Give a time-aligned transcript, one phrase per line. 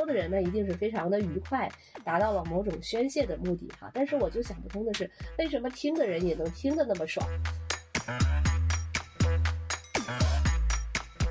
[0.00, 1.70] 说的人呢，一定是非常的愉快，
[2.02, 3.90] 达到了某种宣泄的目的哈。
[3.92, 7.28] 但是我就想不通的是，为什么听的人也能听得那么爽？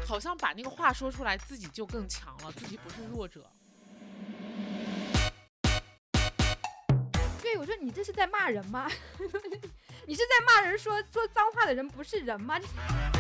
[0.06, 3.44] 好像把那个话说出来，自己就更强了，自己不是弱者。
[7.42, 8.88] 对，我说你这是在骂人吗？
[10.06, 12.60] 你是在骂人说说脏话的人不是人吗？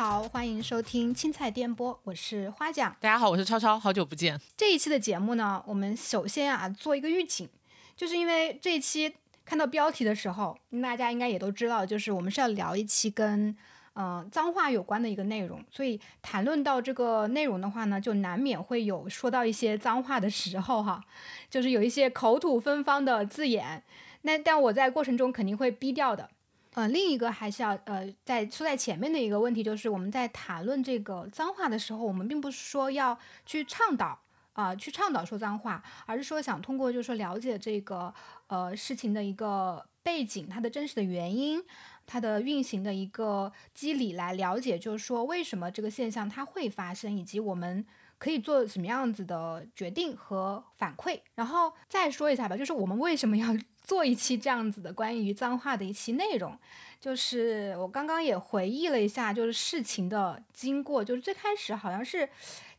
[0.00, 2.96] 好，欢迎收听青菜颠簸，我是花酱。
[3.00, 4.40] 大家好，我是超超，好久不见。
[4.56, 7.46] 这一期的节目呢，我们首先啊做一个预警，
[7.94, 9.14] 就是因为这一期
[9.44, 13.48] 看到标题的时候，大家应该也都知道，就是我们是要聊一期跟
[13.92, 21.04] 嗯、呃脏话有关的一个内容，所以谈论到这个内容的话呢，就难免会有说到一些脏话的时候哈，
[21.50, 23.84] 就是有一些口吐芬芳的字眼，
[24.22, 26.30] 那但我在过程中肯定会逼掉的。
[26.74, 34.18] 呃，另一个还是要呃，在说在前面的一个问题就是，我们在谈论这个脏话的时候，我们并不是说要去倡导
[34.52, 38.12] 啊、去倡导说脏话，而是说想通过就是说了解这个
[38.48, 41.62] 呃事情的一个背景，它的真实的原因，
[42.06, 47.86] 它的运行的一个机理来了解，就是说为什么这个现象它会发生，以及我们
[48.18, 51.20] 可以做什么样子的决定和反馈。
[51.34, 53.46] 然后再说一下吧，就是我们为什么要
[53.90, 56.56] 做一期这样子的关于脏话的一期内容，
[57.00, 62.28] 就是我刚刚也回忆了一下，就是事情的经过，就是最开始好像是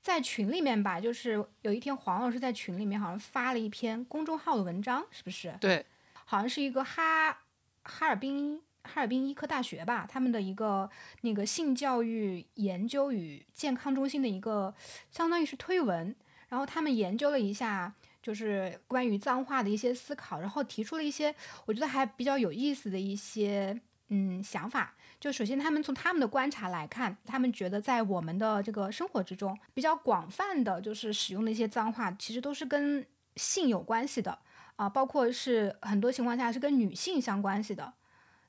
[0.01, 5.53] 在群里面吧，就是有一天黄老师在群里面好像发了一篇公众号的文章，是不是？
[5.59, 5.85] 对，
[6.23, 7.37] 好像是一个哈
[7.83, 10.89] 哈尔滨哈尔滨医科大学吧，他们的一个
[11.23, 14.73] 那个性教育研究与健康中心的一个
[15.11, 16.15] 相当于是推文，
[16.47, 17.93] 然后他们研究了一下。
[18.21, 21.33] 就是关于脏话的一些思考，然后提出了一些
[21.65, 24.93] 我觉得还比较有意思的一些嗯想法。
[25.19, 34.37] 就首先，他们从他们的观察来看，他们觉得在我们的这个生活之中，比较广泛的就是使用的一些脏话，其实都是跟性有关系的
[34.75, 37.93] 啊，包括是很多情况下是跟女性相关系的。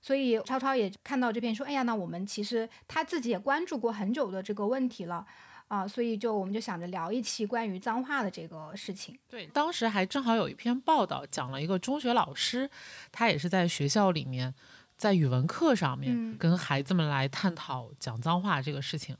[0.01, 5.27] 所以超超也看到这篇说，哎呀，那我们其实他自己也关注过很久的这个问题了。
[5.73, 9.19] 啊，所以就我们就想着聊一期关于脏话的这个事情。
[9.27, 12.69] 对，当时还正好有一篇报道，讲了一个中学老师，
[13.11, 14.55] 他也是在学校里面，
[14.99, 19.17] 在语文课上面嗯跟孩子们来探讨讲脏话这个事情。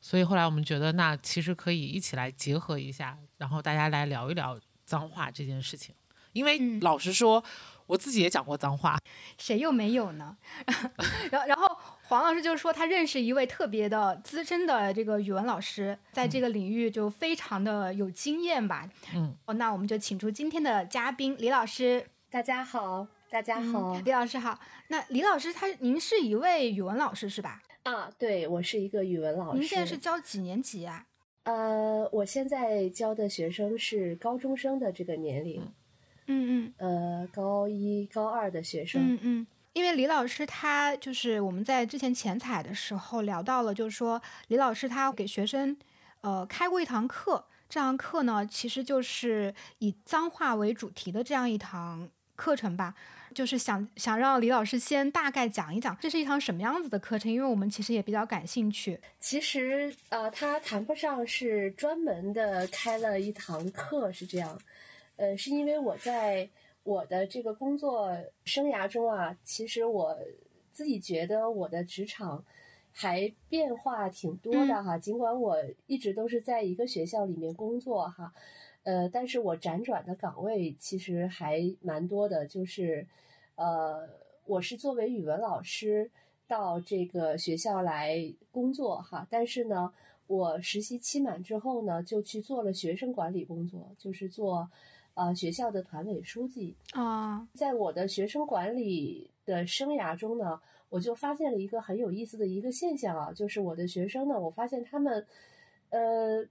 [0.00, 5.94] 所以后来我们觉得，那其实可以一起来结合一下，然后大家来聊一聊脏话这件事情。
[6.32, 7.44] 因为嗯老实说，
[7.86, 8.98] 我自己也讲过脏话，
[9.38, 10.36] 谁又没有呢？
[11.30, 11.76] 然后，然后
[12.08, 18.88] 黄老师就说他认识一位特别的资深的这个语文老师，在这个领域就非常的有经验吧。
[19.14, 22.06] 嗯，哦，那我们就请出今天的嘉宾李老师。
[22.30, 24.58] 大家好，大家好、嗯李老师好。
[24.88, 27.62] 那李老师他，您是一位语文老师是吧？
[27.84, 28.10] 啊！
[28.18, 29.58] 对我是一个语文老师。
[29.58, 31.06] 您现在是教几年级啊？
[31.44, 35.72] 呃，我现在教的学生是高中生的这个年龄，嗯
[36.26, 39.00] 嗯嗯呃，高一、高二的学生。
[39.02, 39.46] 嗯嗯。
[39.72, 45.76] 因为李老师他就是我们在之前前采的时候聊到了，就是说李老师他给学生
[46.20, 52.94] 呃开过一堂课，这堂课呢其实就是以脏话为主题的这样一堂课程吧，
[53.34, 59.00] 就是想想让李老师先大概讲一讲这是一堂什么样子的课程，因为我们其实也比较感兴趣。
[59.18, 64.56] 其实呃，他谈不上是专门的开了一堂课，是这样。
[65.16, 66.48] 呃，是因为我在
[66.82, 68.10] 我的这个工作
[68.44, 70.16] 生涯中啊，其实我
[70.72, 72.44] 自己觉得我的职场
[72.92, 74.98] 还变化挺多的哈。
[74.98, 78.32] 尽管我一直都是在一个学校里面工作哈，
[78.82, 83.06] 呃，但是我辗转的岗位其实还蛮多的，就是
[83.56, 84.08] 呃，
[84.46, 86.10] 我是作为语文老师。
[86.46, 89.90] 到这个学校来工作哈，但是呢，
[90.26, 94.70] 我实习期满之后呢，就去做了学生管理工作，就是做
[95.14, 96.76] 呃学校的团委书记。
[96.92, 105.26] 啊，在我的学生管理的生涯中呢，我就发现了一个很有意思的一个现象啊，就是我的学生呢，我发现他们，
[105.90, 106.46] 呃，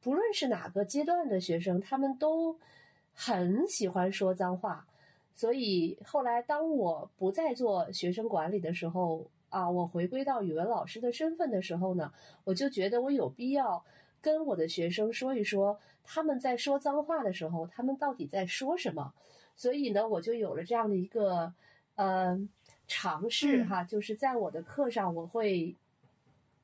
[0.00, 2.58] 不论是哪个阶段的学生，他们都
[3.12, 4.86] 很喜欢说脏话。
[5.34, 12.12] 所以后来，当我不再做学生管理的时候啊，我回归到语文老师的身份的时候呢，
[12.44, 13.82] 我就觉得我有必要
[14.20, 19.12] 跟我的学生说一说，他们在说脏话的时候，他们到底在说什么。
[19.56, 21.52] 所以呢，我就有了这样的一个
[21.96, 22.38] 呃
[22.86, 25.76] 尝试哈，就是在我的课上，我会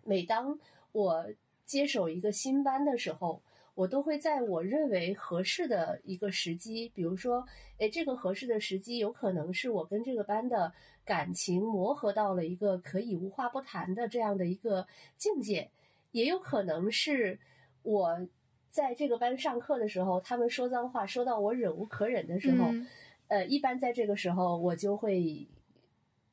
[0.05, 0.58] 每当
[0.93, 1.26] 我
[1.64, 3.43] 接手一个新班的时候。
[3.75, 7.46] 我都会在我认为合适的一个时机，比如说，
[7.79, 10.73] 哎，这个合适的时机有可能是我跟这个班的
[11.05, 15.70] 感情磨合到了一个可以无话不谈的这样的一个境界，
[16.11, 17.38] 也有可能是
[17.85, 18.26] 我
[18.70, 22.87] 在这个班上课的时候，他们说脏话说到我忍无可忍的时候，嗯
[23.29, 25.47] 呃，一般在这个时候我就会，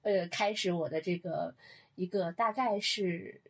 [0.03, 1.53] 呃，开始我的这个
[1.95, 3.41] 一个大概是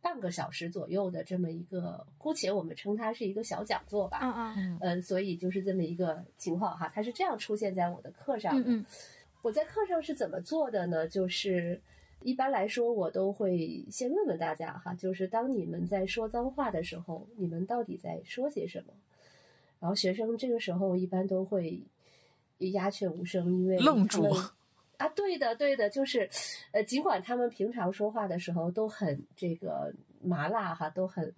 [0.00, 4.18] 半个小时左右的这么一个，姑且我们称它是一个小讲座吧。
[4.22, 8.70] 嗯嗯嗯呃，所以就是这么一个情况哈，它是这样出现在我的课上的。
[8.70, 8.86] 嗯嗯
[9.42, 11.08] 我在课上是怎么做的呢？
[11.08, 11.80] 就是
[12.24, 18.92] 一般来说，我都会先问问大家哈，就是当你们在说脏话的时候，你们到底在说些什么？
[19.80, 21.82] 然后学生这个时候一般都会
[22.58, 24.24] 鸦雀无声，因为愣住
[24.96, 26.30] 啊，对的，对的，就是，
[26.70, 29.92] 呃，尽管他们平常说话的时候都很这个
[30.22, 31.34] 麻辣哈，都很，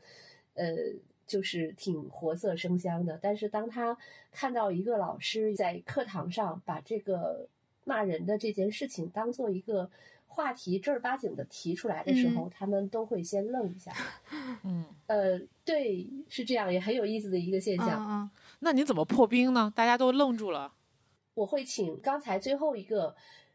[0.53, 0.67] 呃，
[1.27, 3.97] 就是挺活色生香的，但是当他
[4.31, 7.49] 看到一个老师在课堂上把这个
[7.85, 9.91] 骂人的这件事情当做一个
[10.35, 13.93] 话题正儿八经的提出来的时候，他们都会先愣一下。
[14.65, 18.05] 嗯，呃，对，是这样，也很有意思的一个现嗯象。
[18.11, 19.73] 嗯那你怎么破冰呢？
[19.77, 20.73] 大家都愣住了。
[21.35, 23.15] 我会请刚才最后一个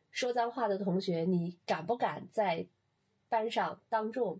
[0.09, 2.65] 说脏话的同学，你敢不敢在
[3.27, 4.39] 班上当众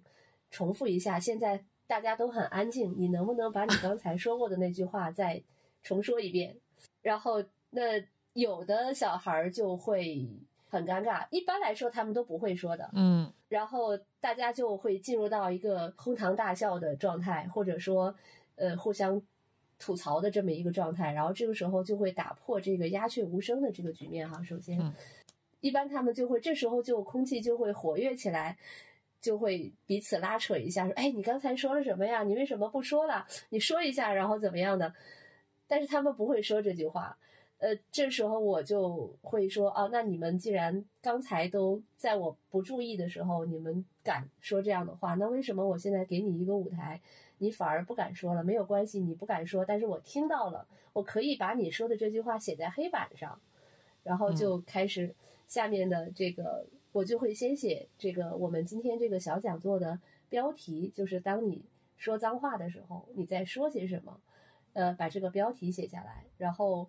[0.50, 1.20] 重复一下？
[1.20, 5.44] 现在大家都很安静，你能不能把你刚才说过的那句话再
[5.84, 6.56] 重说一遍？
[7.02, 8.02] 然后那
[8.34, 10.26] 有的小孩儿就会
[10.70, 12.90] 很尴尬，一般来说他们都不会说的。
[12.94, 18.16] 嗯然后大家就会进入到一个哄堂大笑的状态，或者说，
[18.56, 19.22] 呃，互相
[19.80, 21.12] 吐槽的这么一个状态。
[21.12, 24.42] 然后这个时候就会打破这个鸦雀无声的这个局面哈。
[24.44, 24.94] 首先，嗯
[25.62, 28.56] 一般他们就会这时候就空气就会活跃起来，
[29.20, 32.24] 就会彼此拉扯一下，说：“哎，你刚才说了什么呀？
[32.24, 33.26] 你为什么不说了？
[33.50, 34.94] 你说一下，然后怎么样的？”
[35.68, 37.18] 但是他们不会说这句话。
[37.60, 47.02] 呃，这时候我就会说啊，那你们既然刚才都在我不注意的时候，你们敢说这样的话，那为什么我现在给你一个舞台，
[47.40, 48.42] 你反而不敢说了？
[48.46, 53.38] 没有关系，你不敢说，但是我听到了，我可以把你说的这句话写在黑板上，
[54.04, 55.14] 然后就开始
[55.50, 61.62] 下面的这个，我就会先写这个我们今天这个小讲座的标题，就是当你
[61.98, 64.18] 说脏话的时候，你在说些什么？
[64.72, 66.88] 呃，把这个标题写下来，然后。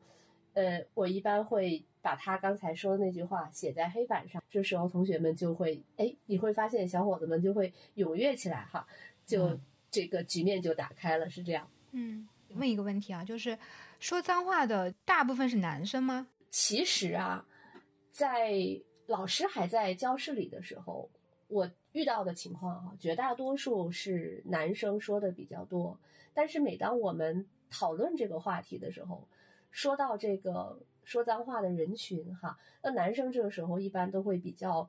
[0.55, 8.87] 呃，我一般会把他刚才说的那句话写在黑板上，这时候同学们就会，哎，你会发现小伙子们就会踊跃起来哈，
[9.27, 9.61] 就嗯
[9.91, 11.69] 这个局面就打开了，是这样。
[11.93, 12.29] 嗯。
[12.57, 13.57] 问一个问题啊，就是
[14.01, 16.27] 说脏话的大部分是男生吗？
[16.51, 17.47] 其实啊，
[18.11, 18.51] 在
[19.07, 21.09] 老师还在教室里的时候，
[21.47, 25.97] 我遇到的情况啊，绝大多数是男生说的比较多，
[26.35, 29.29] 但是每当我们讨论这个话题的时候，
[29.71, 34.89] 说到这个说脏话的人群哈，那男生这个时候一般都会比较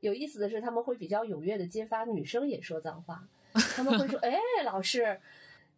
[0.00, 5.20] 有意思的是，他们会比较踊跃的揭发女生也说脏话，他们会说：“哎，老师，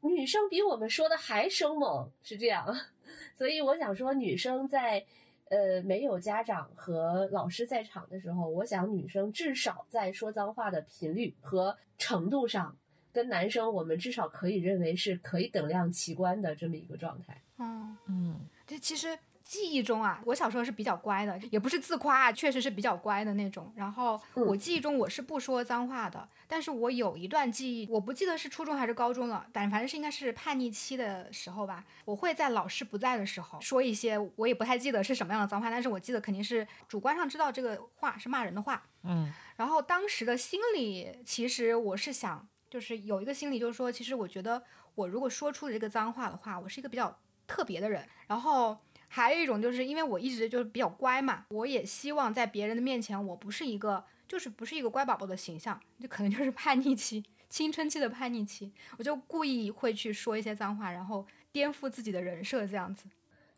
[0.00, 2.74] 女生比我们说的还生猛，是这样。
[3.34, 5.04] ”所以我想说，女生在
[5.50, 12.76] 呃没有家长和老师在场的时候，我想女生至少在说脏话的频率和程度上，
[13.12, 17.42] 跟男生我们至少可以认为是可以等量齐观的这么一个状态。
[17.58, 23.70] 嗯，嗯这其实记忆中啊，我小时候是比较乖的，也不是自夸啊，确实是比较乖的那种。
[23.76, 31.84] 然后嗯我记忆中我是不说脏话的，但是我有一段记忆，我不记得是初中还是高中了，但反正是应该是叛逆期的时候吧。
[32.04, 38.82] 我会在老师不在的时候说一些我也不太记得是什么样的脏话，但是我记得肯定是主观上知道这个话是骂人的话。
[39.04, 44.62] 嗯然后当时的心里，其实我是想，就是有一个心理，就是说，其实我觉得
[44.94, 47.14] 我如果说出了这个脏话的话，我是一个比较
[47.46, 48.02] 特别的人。
[48.26, 63.04] 然后还有一种，就是因为我一直就是比较乖嘛，我也希望在别人的面前，我不是一个就是不是一个乖宝宝的形象，就可能就是叛逆期、青春期的叛逆期，我就故意会去说一些脏话，然后颠覆自己的人设，这样子。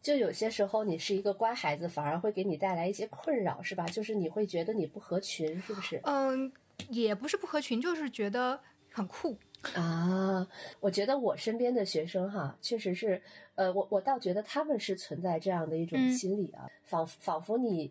[0.02, 3.86] 就有些时候你是一个乖孩子，反而会给你带来一些困扰，是吧？
[3.86, 6.00] 就是你会觉得你不合群，是不是？
[6.02, 6.52] 嗯，
[6.90, 8.60] 也不是不合群，就是觉得
[8.94, 9.36] 很酷。
[9.74, 10.46] 啊，
[10.78, 13.20] 我觉得我身边的学生哈，确实是，
[13.56, 17.90] 呃，我我倒觉得他们是存在这样的一种嗯心理啊，仿仿佛你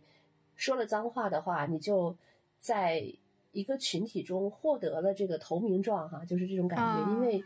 [0.55, 2.15] 说了脏话的话，你就
[2.60, 3.03] 在
[3.51, 6.83] 一个群体中获得了这个投名状哈，就是这种感觉。
[6.83, 7.43] 啊因为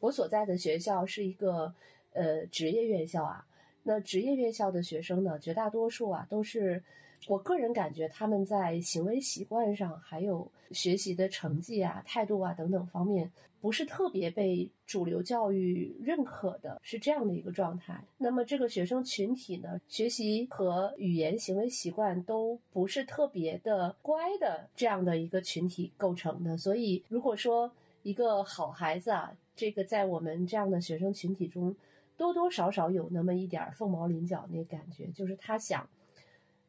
[0.00, 1.72] 我所在的学校是一个
[2.14, 3.46] 呃职业院校啊，
[3.82, 6.82] 那职业院校的学生呢，绝大多数啊都是。
[7.26, 13.30] 我个人感觉他们在行为习惯上，还有学习的成绩啊、态度啊等等方面，
[13.60, 18.00] 不是特别被主流教育认可的，是这样的一个状态。
[18.16, 26.56] 那么这个学生群体呢，学习和语言行为习惯都不是特别的乖的这样的一个群体构成的。
[26.56, 27.70] 所以，如果说
[28.04, 31.74] 一个好孩子啊，这个在我们这样的学生群体中，
[32.16, 35.88] 多多少少有那么一点凤毛麟角那感觉，就是他想。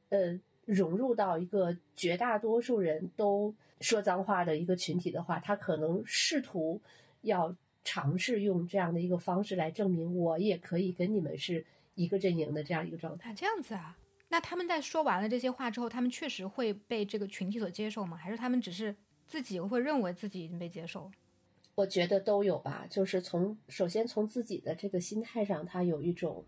[0.09, 6.81] 呃，融入到一个绝大多数人都说脏话的一个群体的话，他可能试图
[7.21, 13.33] 要尝试用这样的一个方式来证明我也可以跟你们是一个阵营的这样一个状态。
[13.33, 13.97] 这样子啊？
[14.29, 18.15] 那他们在说完了这些话之后，他们确实会被这个群体所接受吗？
[18.17, 18.95] 还是他们只是
[19.25, 21.11] 自己会认为自己已经被接受？
[21.75, 22.85] 我觉得都有吧。
[22.89, 26.43] 就是从首先从自己的这个心态上，他有一种，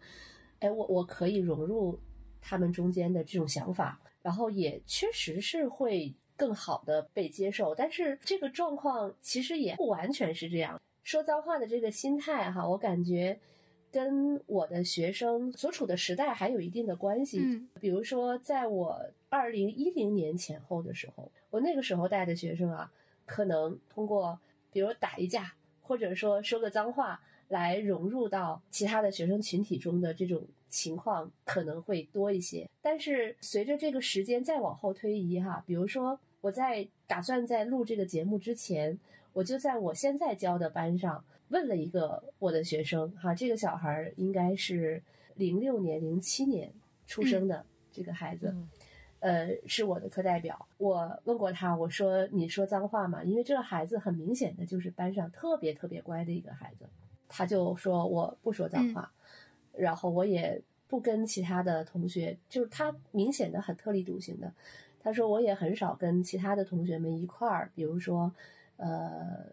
[0.60, 2.00] 哎，我我可以融入。
[2.42, 10.82] 他们中间的这种想法，然后也确实是会更好的被接受，但是这个状况其实也不完全是这样。
[11.04, 13.40] 说脏话的这个心态哈，我感觉
[13.92, 17.40] 跟我的学生所处的时代还有一定的关系。
[17.42, 22.92] 嗯，比如说在我二零一零年前后的时候，我那个时候带的学生啊，
[23.26, 24.40] 可能通过
[24.72, 27.22] 比如打一架，或者说说个脏话。
[27.50, 38.98] 来融入到其他的学生群体中的这种情况可能会多一些，但是随着这个时间再往后推移哈，比如说我在打算在录这个节目之前，
[39.34, 45.02] 我就在我现在教的班上问了一个我的学生哈，这个小孩应该是
[45.34, 46.72] 零六年、零七年
[47.08, 48.56] 出生的这个孩子，
[49.22, 50.68] 呃，是我的课代表。
[50.78, 53.24] 我问过他，我说你说脏话吗？
[53.24, 56.86] 因为这个孩子很明显的就是班上特别特别乖的一个孩子。
[57.30, 59.10] 他就说我不说脏话，
[59.74, 64.52] 然后我也不跟其他的同学，就是他明显的很特立独行的。
[65.00, 68.34] 他说我也很少跟其他的同学们一块儿，比如说，
[68.76, 69.46] 呃，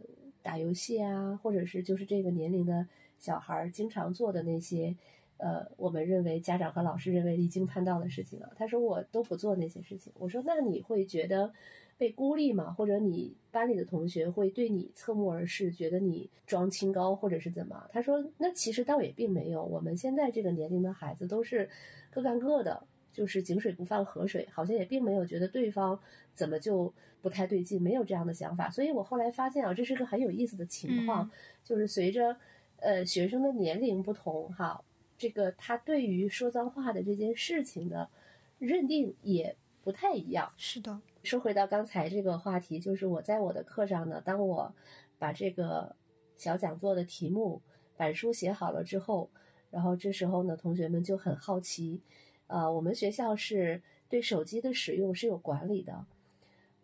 [0.43, 2.87] 打游戏啊，或者是就是这个年龄的
[3.19, 4.97] 小孩儿经常做的那些，
[5.37, 8.51] 呃，我们认为家长和老师认为离经叛道的事情啊。
[8.57, 10.13] 他说我都不做那些事情。
[10.17, 11.53] 我说那你会觉得？
[11.99, 17.89] 被孤立嘛，或者你班里的同学会对你侧目而视，觉得你装清高或者是怎么？
[17.91, 19.65] 他说，那其实倒也并没有。
[19.65, 21.69] 我们现在这个年龄的孩子都是
[22.11, 25.99] 各干各的，就是井水不犯河水，好像也并没有觉得对方
[26.35, 28.69] 怎么就不太对劲，没有这样的想法。
[28.69, 31.31] 所以我后来发现啊，这是个很有意思的情况，
[31.65, 32.37] 就是随着
[32.81, 34.85] 呃学生的年龄不同，哈，
[35.17, 38.11] 这个他对于说脏话的这件事情的
[38.59, 40.53] 认定也不太一样。
[40.59, 41.01] 是的。
[41.27, 44.73] 说回到刚才这个话题，就是我在我的课上呢，当我
[45.19, 45.97] 把这个
[46.37, 47.61] 小讲座的题目
[47.97, 49.29] 板书写好了之后，
[49.73, 52.01] 然后这时候呢，同学们就很好奇，
[52.47, 56.07] 呃，我们学校是对手机的使用是有管理的，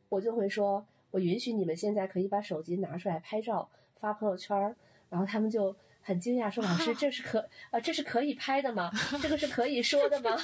[0.08, 4.75] 我就会说，我允许你们现在可以把手机拿出来拍照发朋友圈儿，
[5.08, 5.76] 然后他们就。
[6.02, 8.90] 很惊讶，说：“老师， 这是可啊，这是可以拍的吗？
[9.23, 10.37] 这个是可以说的吗？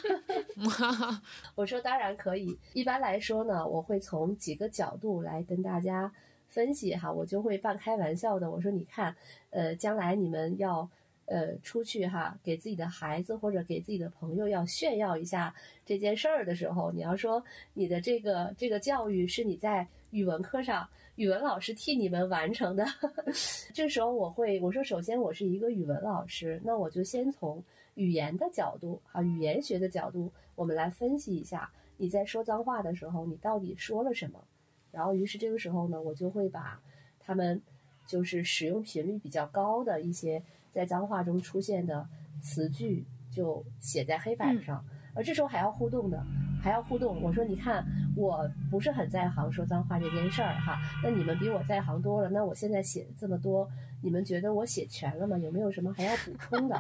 [1.57, 2.57] ”我说：“当然可以。
[2.73, 6.13] 一般来说呢，我会从几个角度来跟大家
[6.49, 9.15] 分析哈，我就会半开玩笑的，我说：你看，
[9.51, 10.89] 呃，将来你们要
[11.27, 20.89] 呃出去哈，给自己的孩子或者给自己的朋友要炫耀一下这件事儿的时候，你要说你的这个这个教育是你在语文课上。”
[21.19, 22.87] 语文老师替你们完成的，
[23.75, 27.61] 这时候我会我说，首先我是一个语文老师，那我就先从
[27.97, 34.39] 语言的角度啊，语言学的角度，我们来分析一下你在说脏话的时候，你到底说了什么。
[34.93, 36.81] 然后，于是这个时候呢，我就会把
[37.19, 37.61] 他们
[38.07, 42.09] 就是使用频率比较高的一些在脏话中出现的
[42.41, 44.85] 词句，就写在黑板上。
[45.17, 46.25] 而这时候还要互动的。
[46.63, 47.85] 还要互动，我说你看，
[48.17, 53.69] 我不是很在行说脏话这件事儿哈，那你们比我在行多了，那我现在写这么多，
[54.03, 55.39] 你们觉得我写全了吗？
[55.39, 56.75] 有没有什么还要补充的？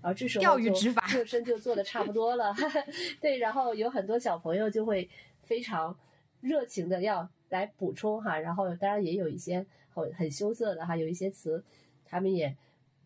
[0.00, 0.72] 然后这时候就
[1.12, 2.54] 热身就做的差不多了，
[3.20, 5.08] 对，然后有很多小朋友就会
[5.42, 5.96] 非常
[6.40, 11.62] 热情的要来补充哈，然后当然也有一些很很羞涩的哈，有一些词
[12.04, 12.56] 他们也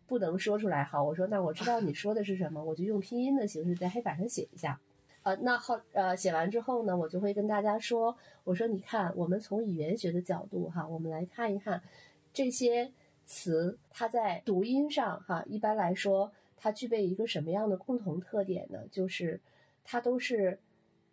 [0.05, 4.79] 不能说出来哈，我说那我知道你说的是什么，我就用拼音的形式在黑板上写一下。
[5.37, 11.81] 那后呃写完之后呢，我就会跟大家说，我说你看，我们从语言学的角度哈，我们来看一看
[12.33, 12.91] 这些
[13.25, 18.79] 词，它在读音上哈，一般来说它具备一个什么样的共同特点呢？
[18.91, 19.39] 就是
[19.83, 20.59] 它都是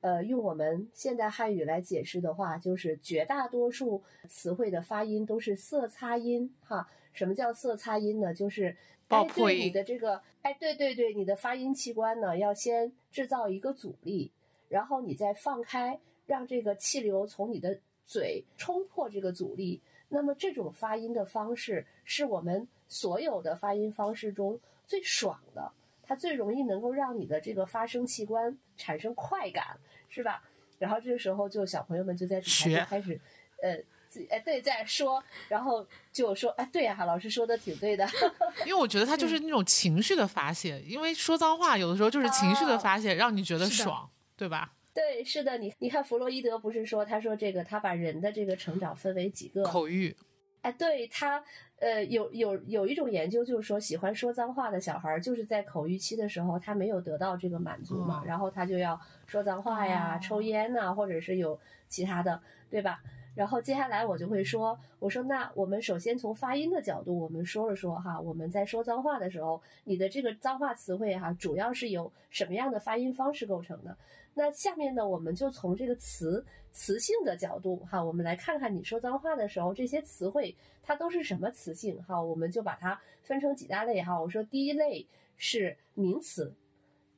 [0.00, 6.88] 呃用我们现代汉语来解释的话，就是绝大多数词汇的发音都是色擦音哈。
[7.12, 8.35] 什么叫色擦音呢？
[8.35, 8.76] 就是
[9.08, 14.30] 爆哎，对你，的这个，哎，对对对，你的发音器官呢，要先制造一个阻力，
[14.68, 19.80] 然后你再放开，让这个气流从你的嘴冲破这个阻力。
[20.08, 25.72] 那么这种发音的方式是我们所有的发音方式中最爽的，
[26.02, 30.42] 它最容易能够让你的这个发声器官产生快感，是吧？
[30.78, 33.20] 然后这个时候就小朋友们就在底下就开始，
[33.62, 38.06] 呃，自己哎对在说，然后就说哎对呀、老师说的挺对的。
[38.64, 44.72] 因为我觉得他就是那种情绪的发泄，因为说脏话有的时候就是情绪的发泄，让你觉得爽，对吧？
[44.94, 50.16] 对，是的，你你看弗洛伊德不是说，他说这个他把人的这个成长分为几个，口欲，
[50.62, 51.44] 哎，对他，
[51.80, 61.60] 呃，有有有一种研究就是说，喜欢说脏话的小孩儿，就是在口欲期的时候，他没有得到这个满足嘛，嗯然后他就要说脏话呀、哦抽烟呐、或者是有
[61.90, 63.00] 其他的，对吧？
[63.36, 73.94] 然后接下来我就会说，我说那我们首先从发音的角度，我们说了说哈，我们在说脏话的时候，你的这个脏话词汇哈，主要是由什么样的发音方式构成的？
[74.32, 84.18] 那下面呢，我们就从这个词词性的角度哈，我们来看看你说脏话的时候，这些词汇它都是什么词性哈，我们就把它分成几大类哈。
[84.18, 86.54] 我说第一类是名词，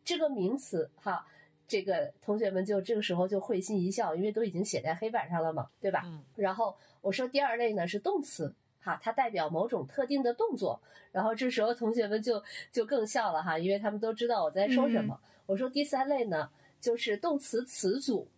[0.04, 1.24] 这个名词哈，
[1.68, 6.02] 这个同学们就这个时候就会心一笑，因为都已经写在黑板上了嘛，对吧？
[6.06, 8.52] 嗯然后我说第二类呢是动词。
[8.80, 15.18] 哈，它代表某种特定的动作，然后这时候同学们就就更笑了哈，因为他们都知道我在说什么。
[15.46, 16.48] 我说第三类呢，
[16.80, 18.28] 就是动词词组，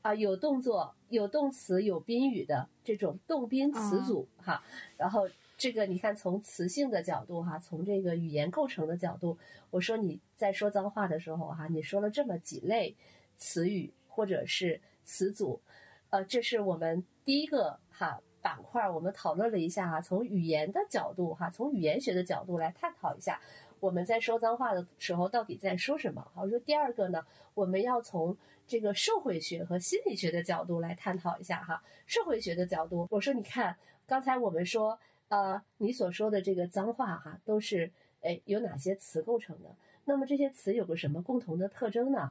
[0.00, 4.64] 啊，有动作、有动词、有宾语的这种动宾词组、哈。
[4.96, 5.28] 然后
[5.62, 9.38] 这个你看，从词性的角度哈，从这个语言构成的角度，
[9.70, 12.96] 我说你在说脏话的时候哈，你说了这么几类
[13.36, 15.62] 词语或者是词组，
[16.10, 23.40] 呃，这是我们第一个哈板块，我们讨论了一下哈，从语言的角度哈，从语言学的角度来探讨一下。
[23.78, 26.28] 我们在说脏话的时候到底在说什么？
[26.34, 31.80] 好，说第二个呢，我们要从这个社会学和心理学的角度来探讨一下哈。
[32.04, 33.76] 社会学的角度，我说你看，
[34.08, 34.98] 刚才我们说，
[35.32, 39.74] 呃，你所说的这个脏话哈，都是哎有哪些词构成的？
[40.04, 42.30] 那么这些词有个什么共同的特征呢？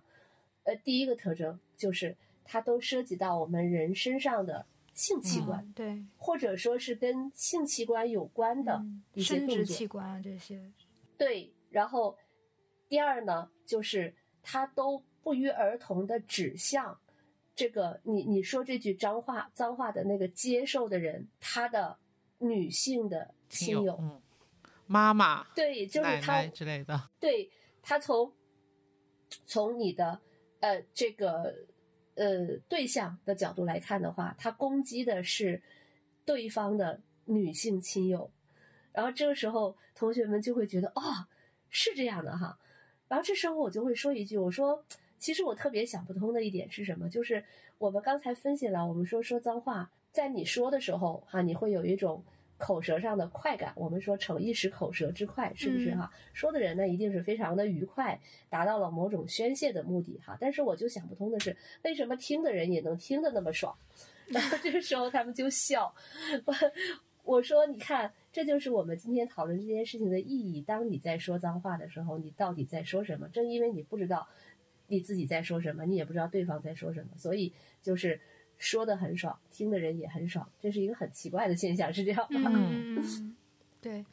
[0.66, 2.16] 呃，第一个特征就是
[2.46, 9.76] 它都涉及到我们人身上的性器官，嗯对，或者说是跟性器官有关的嗯一些生殖动作。
[9.76, 10.72] 器官啊这些，
[11.18, 12.16] 对，然后
[12.88, 17.00] 第二呢，就是它都不约而同的指向
[17.56, 21.98] 这个你你说这句脏话脏话的那个接受的人，他的
[22.42, 24.22] 女性的亲友，嗯，
[24.88, 27.50] 妈妈、对，就是他之类的，对
[27.82, 28.34] 他从
[29.46, 30.20] 从你的
[30.60, 31.56] 呃这个
[32.16, 35.62] 呃对象的角度来看的话，他攻击的是
[36.26, 38.32] 对方的女性亲友，
[38.92, 41.28] 然后这个时候同学们就会觉得哦
[41.70, 42.58] 是这样的哈，
[43.08, 44.84] 然后这时候我就会说一句，我说
[45.20, 47.46] 其实我特别想不通的一点是什么，就是
[47.78, 52.24] 我们刚才分析了，我们说说脏话，在你说的时候哈，你会有一种。
[52.64, 56.12] 口舌上的快感，我们说逞一时口舌之快，是不是嗯哈？
[56.32, 58.22] 说的人呢，一定是非常的愉快，
[58.52, 60.38] 达到了某种宣泄的目的哈。
[60.40, 63.76] 但是我就想不通的是，为什么听的人也能听得那么爽？
[64.30, 65.92] 然后这个时候他们就笑。
[66.46, 66.54] 我
[67.24, 70.62] 我说，你看，这就是我们今天讨论这件事情的意义。
[70.62, 73.28] 当你在说脏话的时候，你到底在说什么？
[73.30, 74.28] 正因为你不知道
[74.86, 78.22] 你自己在说什么，你也不知道对方在说什么，所以就是
[78.62, 82.52] 说的很爽，听的人也很爽，这是一个很奇怪的现象，是这样吗？
[82.54, 83.36] 嗯，嗯
[83.82, 84.06] 对，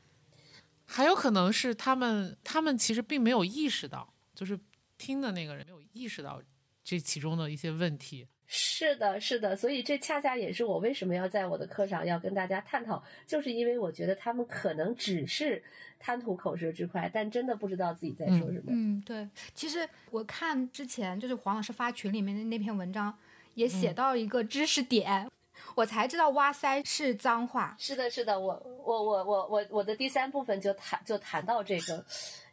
[0.87, 4.59] 还有可能是他们他们其实并没有意识到，就是
[4.97, 6.43] 听的那个人没有意识到
[6.83, 8.27] 这其中的一些问题。
[8.51, 15.63] 是的，是的，所以这恰恰也是我为什么要在我的课上要跟大家探讨，就是因为我觉得他们可能只是
[15.99, 18.69] 贪图口舌之快，但真的不知道自己在说什么。
[18.69, 19.29] 嗯，对。
[19.55, 23.15] 其实我看之前就是黄老师发群里面的那篇文章，
[23.59, 25.29] 也写到一个知识点，
[25.75, 27.75] 我才知道哇塞是脏话。
[27.77, 32.05] 是的，是的，我我我我我我的第三部分就谈就谈到这个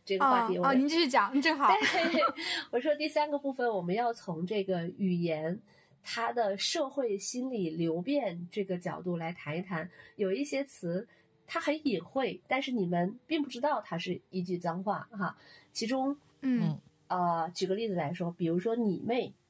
[0.04, 0.58] 这个话题。
[0.58, 1.68] 哦哦，您继续讲，正好。
[1.68, 2.22] 对，
[2.74, 5.62] 我说第三个部分，我们要从这个语言
[6.02, 9.88] 它的社会心理流变这个角度来谈一谈。
[10.15, 11.08] 有一些词
[11.46, 15.38] 它很隐晦，但是你们并不知道它是一句脏话哈。
[15.72, 19.45] 其中，嗯呃，举个例子来说，比如说“你妹”，哈，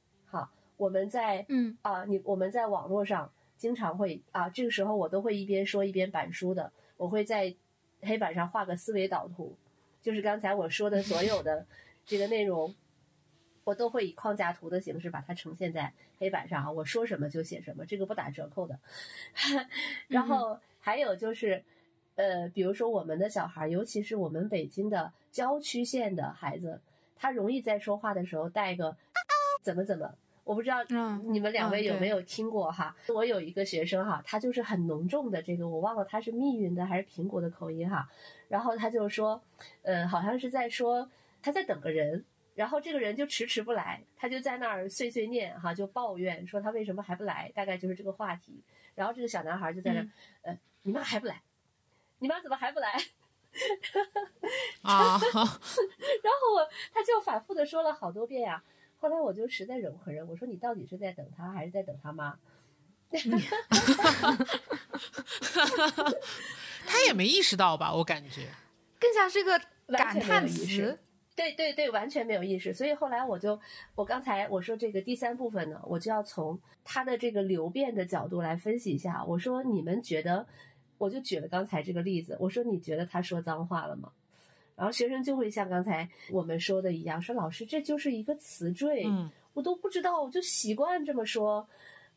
[0.76, 7.54] 我们在嗯啊，你我们在网络上经常会啊，这个时候我都会一边说一边板书的，我会在
[8.02, 9.56] 黑板上画个思维导图，
[10.02, 11.66] 就是刚才我说的所有的
[12.04, 12.74] 这个内容，
[13.64, 18.78] 我都会以框架图的形式把它呈现在黑板上啊，我说什么就写什么，这个不打折扣的。
[20.08, 21.64] 然后还有就是，
[22.16, 26.80] 呃，比如说我们的小孩，尤其是我们北京的郊区县的孩子，
[27.16, 28.96] 他容易在说话的时候带个
[29.64, 30.14] 怎么怎么。
[30.46, 32.94] 我不知道嗯你们两位有没有听过哈？
[33.08, 38.08] 我有一个学生哈，他就是很浓重的这个，我忘了他是密云的还是平谷的口音哈。
[38.46, 39.42] 然后他就说，
[39.82, 41.10] 呃，好像是在说
[41.42, 48.62] 他在等个人，然后这个人就迟迟不来，他就在那儿碎碎念哈，就抱怨说他为什么还不来，大概就是这个话题。
[48.94, 51.42] 然后这个小男孩就在那儿，嗯呃，你妈还不来？
[52.20, 52.92] 你妈怎么还不来？
[54.82, 58.62] 啊， 然后我他就反复的说了好多遍呀、
[59.08, 62.36] 后来我就实在忍无可忍，我说你到底是在等他还是在等他妈？
[66.86, 67.94] 他也没意识到吧？
[67.94, 68.48] 我感觉，
[68.98, 69.56] 更像是个
[69.96, 70.98] 感叹意识词。
[71.36, 72.74] 对对对，完全没有意识。
[72.74, 73.60] 所以后来我就，
[73.94, 79.24] 我刚才我说这个第三部分呢，我就要从他的这个流变的角度来分析一下。
[79.24, 80.46] 我说你们觉得，
[80.98, 84.10] 我就举了刚才这个例子，我说你觉得他说脏话了吗？
[84.76, 91.66] 然后学生就会像刚才我们说的一样，说老师这就是一个词缀，嗯我都不知道，我就习惯这么说，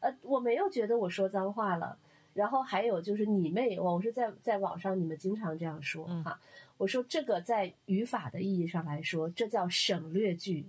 [0.01, 1.97] 呃，我没有觉得我说脏话了。
[2.33, 6.39] 然后还有就是你妹，我是在在网上你们经常这样说嗯哈。
[6.77, 10.65] 我说这个在语法的意义上来说，这叫省略句。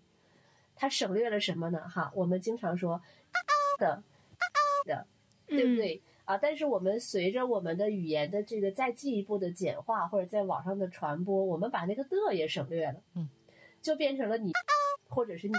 [0.75, 1.89] 它省略了什么呢？
[1.89, 3.01] 哈，我们经常说
[3.79, 4.03] 的
[4.87, 5.07] 的，
[5.47, 6.01] 对不嗯？
[6.31, 6.35] 对？
[6.35, 13.29] 啊，但是我们随着我们的语言的这个再进一步的简化，或者在网上的传播，我们把那个的也省略了，嗯，
[13.83, 14.53] 就变成了你
[15.09, 15.55] 或者是你，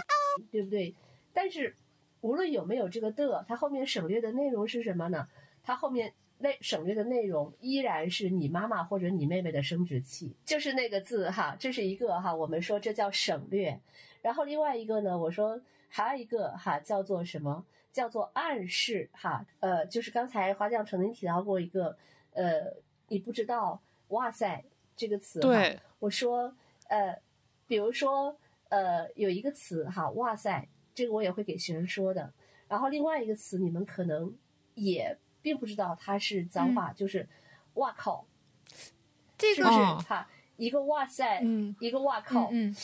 [0.50, 0.94] 对不对？
[1.34, 1.76] 但是
[2.22, 5.28] 无论有没有这个的，它后面省略的内容是什么呢？
[5.62, 13.78] 它后面那省略的内容依然是你妈妈或者你妹妹的生殖器，就是那个字哈，这是一个哈，我们说这叫省略。
[14.22, 17.66] 然后另外一个呢，我说还有一个哈叫做什么？
[17.92, 21.96] 叫做暗示哈，呃，就是刚才花匠曾经提到过一个，
[22.32, 22.74] 呃，
[23.08, 24.64] 你不知道“哇塞”
[24.96, 26.54] 这个词哈，对，我说，
[26.88, 27.20] 呃，
[27.66, 28.36] 比如说，
[28.70, 32.32] 呃，有一个词哈，哇塞，这个我也会给学生说的。
[32.68, 34.34] 然后另外一个词，你们可能
[34.74, 37.28] 也并不知道它是脏话，就是
[37.74, 38.26] 哇靠，
[38.74, 38.92] 是不是
[39.36, 40.28] 这个是哦哈？
[40.56, 42.76] 一个哇塞，嗯一个哇靠，嗯嗯，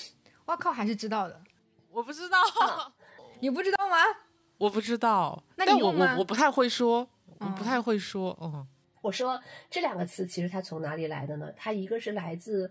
[0.47, 1.41] 哇靠，还是知道的。
[1.91, 2.93] 我不知道，啊
[3.41, 3.97] 你不知道吗？
[4.59, 7.65] 我不知道，那但我我我不太会说，我不嗯。
[7.65, 8.67] 太会说，嗯。
[9.01, 9.41] 我说
[9.71, 11.53] 这两个词其实它从哪里来的呢？
[11.57, 12.71] 它一个是来自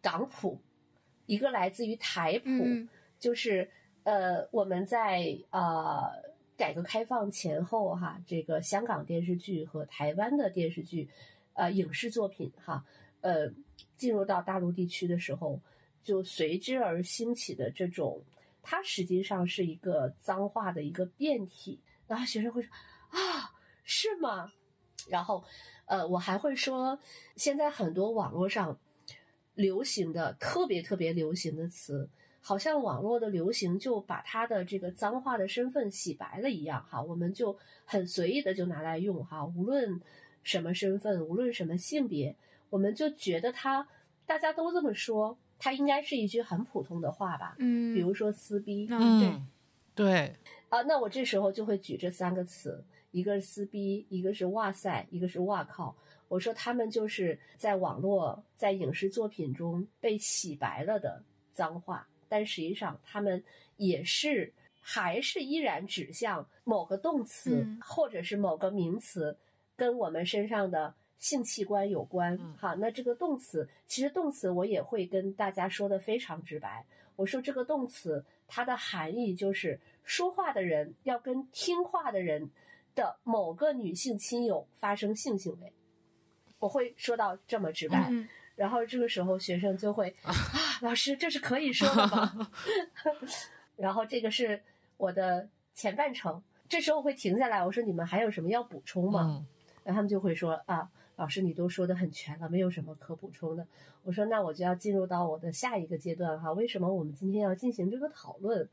[0.00, 0.58] 港普，
[1.26, 2.88] 一个来自于台普，嗯。
[3.18, 3.68] 就是
[4.04, 6.02] 呃我们在呃
[6.56, 11.08] 改革开放前后哈，这个香港电视剧和台湾的电视剧，
[11.54, 12.84] 呃影视作品哈，
[13.22, 13.50] 呃
[13.96, 15.60] 进入到大陆地区的时候，
[16.04, 18.22] 就随之而兴起的这种，
[18.64, 21.80] 它实际上是一个脏话的一个变体。
[22.08, 22.70] 然后学生会说
[23.10, 24.52] 啊，是吗？
[25.08, 25.44] 然后，
[25.86, 26.98] 呃，我还会说，
[27.36, 28.78] 现在很多网络上
[29.54, 32.08] 流行的特别特别流行的词，
[32.40, 40.00] 好像网络的流行就把它的这个脏话的身份洗白了一样哈，我们就很随意的就拿来用哈，无论
[40.42, 42.36] 什么身份，无论什么性别，
[42.70, 43.86] 我们就觉得它
[44.26, 49.48] 大家都这么说，它应该是一句很普通的话吧，嗯，比如说撕逼，嗯对，嗯，
[49.94, 50.36] 对，
[50.68, 55.96] 啊，那我这时候就会举这三个词，一个是撕逼，一个是哇塞，一个是哇靠。
[56.28, 63.42] 我说他们就是在网络、在影视作品中被洗白了的脏话，但实际上他们
[63.76, 67.78] 也是还是依然指向某个动词、嗯。
[67.80, 69.36] 或者是某个名词
[69.76, 72.34] 跟我们身上的性器官有关。
[72.40, 76.84] 嗯哈，那这个动词其实动词我也会跟大家说的非常直白。
[77.16, 82.50] 我说这个动词它的含义就是说话的人要跟听话的人
[82.94, 85.72] 的某个女性亲友发生性行为，
[86.58, 88.08] 我会说到这么直白。
[88.10, 90.32] 嗯然后这个时候学生就会啊，
[90.80, 92.50] 老师这是可以说的吗？
[93.74, 94.62] 然后这个是
[94.96, 99.26] 我的前半程，这时候我会停下来，我说你们还有什么要补充吗？
[99.28, 99.46] 嗯
[99.82, 103.66] 然后他们就会说啊，老师你都说的很全了，没有什么可补充的。
[104.02, 108.68] 我说那我就要进入到我的下一个阶段哈，为什么我们今天要进行这个讨论？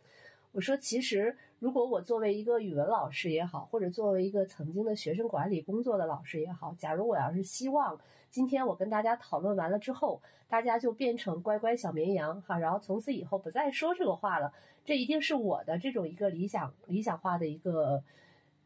[0.51, 7.97] 我说其实如果我作为一个语文老师也好，或者作为一个曾经的学生管理工作的老师也好，假如我要是希望
[8.29, 14.51] 今天我跟大家讨论完了之后，大家就变成乖乖小绵羊哈，然后从此以后不再说这个话了，
[14.83, 18.03] 这一定是我的这种一个理想理想化的一个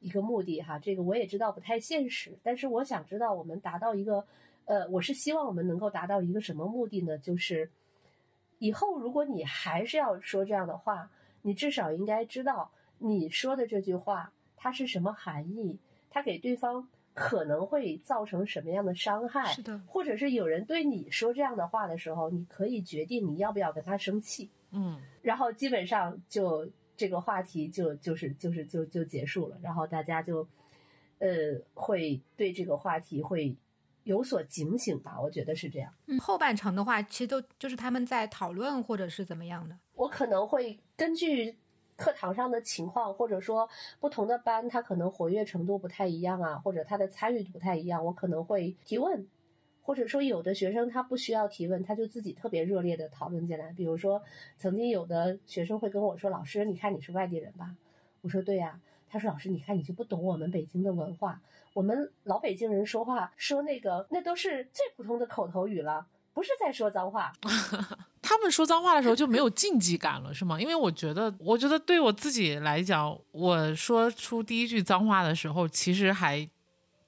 [0.06, 0.78] 一个目的哈。
[0.78, 4.26] 这个我也知道不太现实，但是我想知道我们达到一个，
[4.66, 7.18] 呃，我是希望我们能够达到一个什么目的呢？
[7.18, 7.70] 就是
[8.60, 11.10] 以后如果你还是要说这样的话，
[11.42, 15.78] 你至少应该知道你说的这句话它是什么含义，
[16.10, 30.48] 它给对方可能会造成什么样的伤害，是的，或者是有人对你说这样的话的时候，你可以决定你要不要跟他生气，嗯然后基本上就这个话题就就是就是就就结束了，然后大家就
[31.20, 31.28] 呃
[31.74, 33.56] 会对这个话题会
[34.04, 35.94] 有所警醒吧，我觉得是这样。
[36.08, 39.78] 嗯，后半程的话，其实都就是他们在讨论或者是怎么样的。
[39.96, 41.56] 我可能会根据
[41.96, 43.68] 课堂上的情况，或者说
[44.00, 49.26] 不同的班，他可能活跃程度不太一样啊，或者他的参与度不太一样，我可能会提问，
[49.86, 53.72] 或者说有的学生他不需要提问，他就自己特别热烈的讨论进来。
[53.74, 54.20] 比如说，
[54.58, 57.76] 曾经有的学生会跟我说：“老师，你看你是外地人吧？”
[58.22, 61.40] 我说：“对呀、他说：“老师，你看你就不懂我们北京的文化，
[61.74, 67.32] 我们老北京人说话说那个那都是最普通的口头语了，不是在说脏话。
[68.24, 70.60] ”他们说脏话的时候就没有禁忌感了，是吗？
[70.60, 76.50] 因为我觉得，我觉得对我自己来讲，我说出第一句脏话的时候，其实还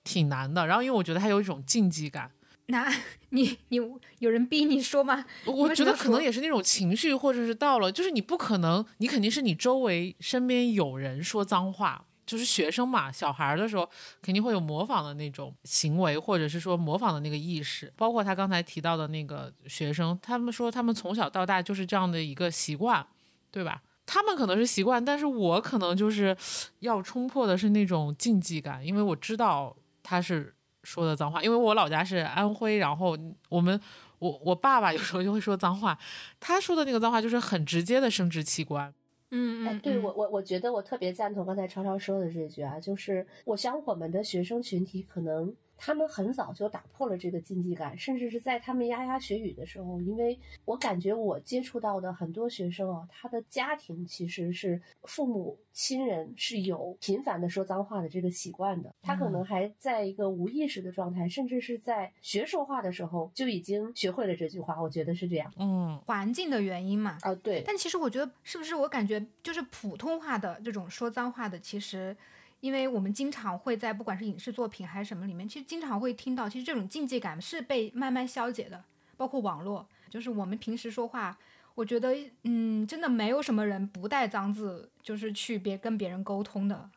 [0.03, 0.67] 挺难的。
[0.67, 2.29] 然后，因为我觉得它有一种禁忌感，
[2.67, 2.93] 那
[3.29, 3.77] 你你
[4.19, 5.25] 有人逼你说吗？
[5.45, 13.89] 我觉得可能也是那种情绪，或者是到了，就是你不可能，你肯定是你周围身边有人说脏话，就是学生嘛，小孩儿的时候
[14.21, 17.91] 肯定会有模仿的那种行为，或者是说模仿的那个意识。
[17.95, 23.07] 包括他刚才提到的那个学生，他们说他们从小到大就是这样的一个习惯，
[23.49, 23.81] 对吧？
[24.05, 26.35] 他们可能是习惯，但是我可能就是
[26.79, 30.53] 要冲破的是那种禁忌感，因为我知道他是
[30.87, 33.17] 说的脏话，因为我老家是安徽，然后
[33.49, 33.77] 我们
[34.19, 35.97] 我我爸爸有时候就会说脏话，
[36.39, 38.87] 他说的那个脏话就是很直接的生殖器官。
[39.31, 65.53] 嗯嗯，，嗯哎对我我我觉得我特别赞同刚才超超说的这句啊，就是我想我们的学生群体可能他们很早就打破了这个禁忌感，甚至是在他们牙牙学语的时候，因为我感觉我接触到的很多学生啊，他的家庭其实是父母亲人是有频繁的说脏话的这个习惯的，他可能还在一个无意识的状态，甚至是在学说话的时候就已经学会了这句话，我觉得是这样。
[65.57, 67.17] 嗯，环境的原因嘛。
[67.21, 72.15] 啊，对，但其实我觉得，是不是我感觉就是普通话的这种说脏话的，其实，
[72.59, 78.83] 因为我们经常会在不管是影视作品还是什么里面，其实经常会听到，其实这种禁忌感是被慢慢消解的，
[79.15, 81.37] 包括网络，就是我们平时说话，
[81.75, 86.89] 我觉得，嗯，真的没有什么人不带脏字，就是去别跟别人沟通的。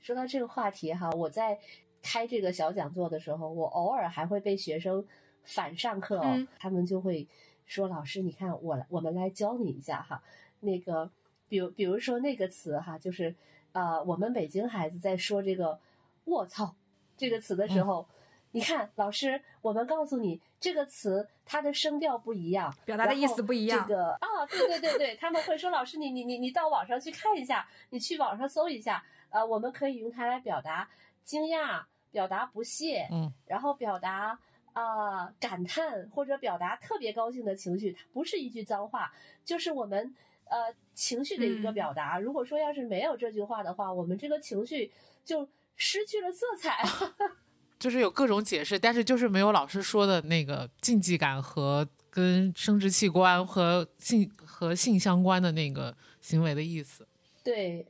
[0.00, 1.58] 说到这个话题哈，我在
[2.02, 5.04] 开这个小讲座的时候，我偶尔还会被学生
[5.44, 7.26] 反上课哦，嗯他们就会
[7.66, 10.22] 说：“老师，你看我，我们来教你一下哈。
[10.60, 11.10] 那个，
[11.48, 13.34] 比如比如说那个词哈，就是
[13.72, 15.78] 呃，我们北京孩子在说这个
[16.26, 16.74] ‘卧槽’
[17.16, 18.06] 这个词的时候。
[18.50, 30.88] 你看，老师，我们告诉你这个词它的声调不一样，表达的意思不一样这个啊，对对对对，他们会说，老师你你你你到网上去看一下，你去网上搜一下，呃，我们可以用它来表达
[31.24, 34.38] 惊讶，表达不屑，嗯，然后表达
[34.72, 39.12] 啊、感叹或者表达特别高兴的情绪，它不是一句脏话，
[39.44, 40.14] 就是我们
[40.50, 42.18] 呃情绪的一个嗯表达。
[42.18, 44.90] 如果说要是没有这句话的话，我们这个情绪
[45.24, 46.84] 就失去了色彩。
[47.78, 57.06] 就是有各种解释，但是就是没有老师说的那个禁忌感和跟生殖器官和性和性相关的那个行为的意思。
[57.44, 57.86] 对，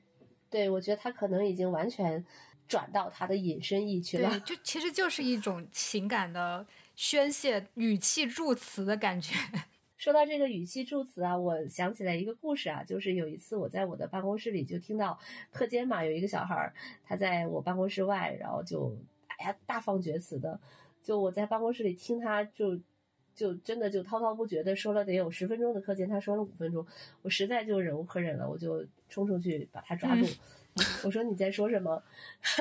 [0.51, 2.23] 对，我觉得他可能已经完全
[2.68, 4.40] 转到他的隐身意去对，了。
[4.40, 9.35] 就其实就是一种情感的宣泄，语气助词的感觉。
[9.98, 15.18] 说到这个语气助词啊，我想起来一个故事啊，就是有一次我在我的办公室里就听到
[15.50, 16.72] 课间嘛，有一个小孩儿
[17.04, 20.58] 他在我办公室外，然后就哎呀大放厥词的，
[21.02, 22.78] 就我在办公室里听他就
[23.34, 26.87] 就真的就滔滔不绝的说了得有十分钟的课间，他说了五分钟，
[27.22, 30.24] 我实在就忍无可忍了，我就冲出去把他抓住。
[31.02, 32.00] 我说你在说什么？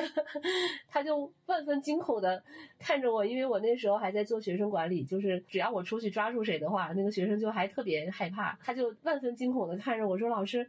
[0.90, 2.42] 他就万分惊恐的
[2.78, 10.68] 看着我，因为我那时候还在做学生管理，就是只要我出去抓住谁的话，那个学生就还特别害怕，他就万分惊恐的看着我说：“老师，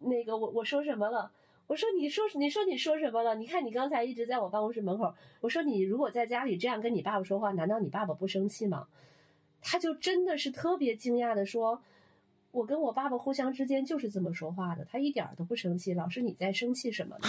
[0.00, 1.32] 那个我我说什么了？”
[1.66, 3.34] 我说：“你说你说你说什么了？
[3.36, 5.14] 你看你刚才一直在我办公室门口。
[5.40, 8.86] 我说你如果在家里这样跟你爸爸说话，难道你爸爸不生气吗？”
[9.62, 11.82] 他就真的是特别惊讶的说。
[12.54, 15.92] 我跟我爸爸互相之间就是这么说话的，他一点儿都不生气。
[15.92, 17.28] 老师，你在生气什么呢？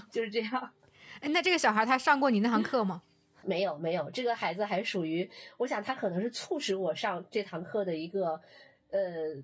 [0.10, 0.72] 就是这样。
[1.20, 3.02] 哎那这个小孩他上过你那堂课吗？
[3.44, 8.40] 没有没有，这个孩子还属于，我想他可能是促使我上这堂课的一个
[8.90, 9.36] 呃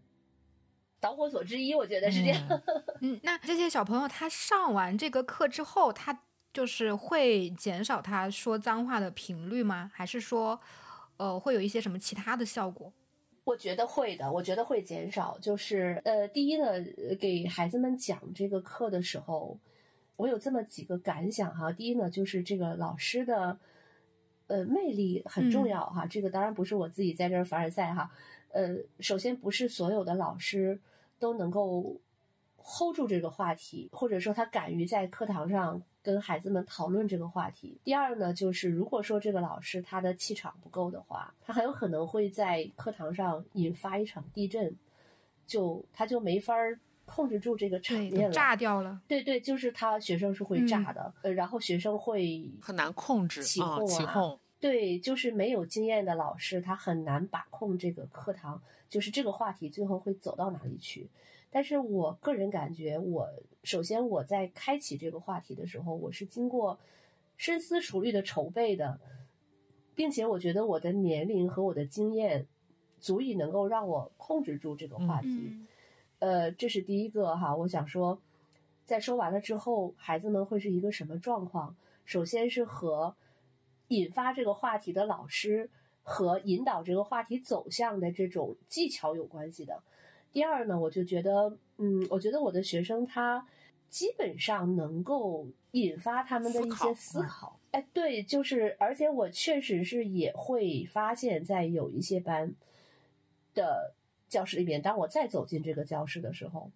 [1.00, 2.42] 导火索之一，我觉得是这样。
[2.48, 6.18] 嗯嗯，那这些小朋友他上完这个课之后，他
[6.52, 9.90] 就是会减少他说脏话的频率吗？
[9.92, 10.58] 还是说，
[11.18, 12.90] 呃，会有一些什么其他的效果？
[13.44, 15.38] 我觉得会的，我觉得会减少。
[15.38, 16.66] 就是呃，第一呢，
[17.08, 19.58] 呃给孩子们讲这个课的时候，
[20.16, 21.70] 我有这么几个感想哈。
[21.70, 23.58] 第一呢，就是这个老师的
[24.46, 26.06] 呃魅力很重要哈。
[26.06, 28.10] 这个当然不是我自己在这儿凡尔赛哈。
[28.52, 30.80] 呃，首先不是所有的老师
[31.18, 32.00] 都能够
[32.56, 35.82] hold 住这个话题，或者说他敢于在课堂上。
[36.04, 37.80] 跟孩子们讨论这个话题。
[37.82, 44.76] 第二呢，就是如果说这个老师他的气场不够的话，他很有可能会在课堂上引发一场地震，
[45.46, 46.54] 就他就没法
[47.06, 49.00] 控制住这个场面了，炸掉了。
[49.08, 54.38] 对对，就是他学生是会炸的，呃，然后学生会很难控制起哄啊。
[54.60, 61.08] 对，就是没有经验的老师，他很难把控这个课堂，就是这个话题最后会走到哪里去。
[61.54, 63.28] 但是我个人感觉，我
[63.62, 66.80] 首先我在开启这个话题的时候，我是经过
[67.36, 68.98] 深思熟虑的筹备的，
[69.94, 72.48] 并且我觉得我的年龄和我的经验
[72.98, 75.56] 足以能够让我控制住这个话题。
[76.18, 78.20] 呃，这是第一个哈，我想说，
[78.84, 81.76] 在说完了之后，孩子们会是一个什么状况？
[82.04, 83.14] 首先是和
[83.86, 85.70] 引发这个话题的老师
[86.02, 89.84] 和引导这个话题走向的这种技巧有关系的。
[90.34, 93.46] 第二呢，我就觉得，嗯，我觉得我的学生他
[93.88, 97.58] 基本上能够引发他们的一些思考。
[97.70, 102.52] 哎，对，就是，而且我确实是也会发现，在有一些班
[103.54, 103.94] 的
[104.28, 106.68] 教室里面，当我再走进这个教室的时候，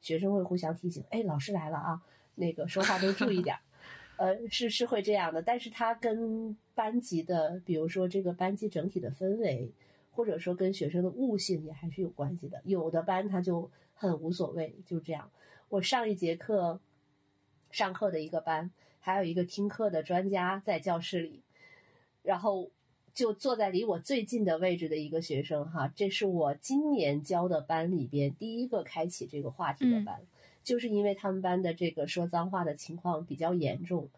[0.00, 2.02] 学生会互相提醒：“哎，老师来了啊，
[2.34, 3.56] 那个说话都注意点。”
[4.18, 9.70] 呃，是是会这样的，但是他跟班级的，比如说这个班级整体的氛围。
[10.14, 15.30] 或者说跟学生的悟性也还是有关系的，有的班他就很无所谓，就这样。
[15.68, 16.80] 我上一节课
[17.72, 21.42] 上课的一个班，还有一个听课的专家在教室里，
[22.22, 22.70] 然后
[23.12, 30.20] 就坐在离我最近的位置的一个学生哈，这是我今年教的班里边第一个开启这个话题的班，
[30.62, 34.08] 就是因为他们班的这个说脏话的情况比较严重。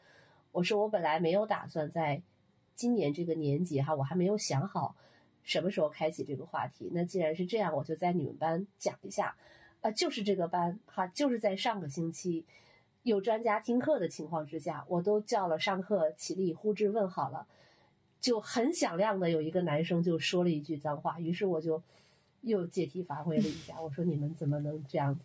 [0.53, 2.23] 我说我本来没有打算在
[2.75, 4.95] 今年这个年级哈，我还没有想好。
[5.47, 6.91] 什么时候开启这个话题？
[6.93, 9.35] 那既然是这样，我就在你们班讲一下。
[9.83, 12.45] 啊，就是这个班哈，就是在上个星期
[13.03, 17.47] 有专家听课的情况之下，我都叫了上课起立呼之问好了，
[18.21, 21.81] 就很响亮的有一个男生就说了一句脏话，于是我就
[22.41, 25.23] 又借题发挥了一下，我说你们怎么能这样子？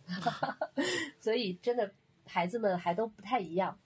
[1.18, 1.90] 所以真的
[2.26, 3.76] 孩子们还都不太一样。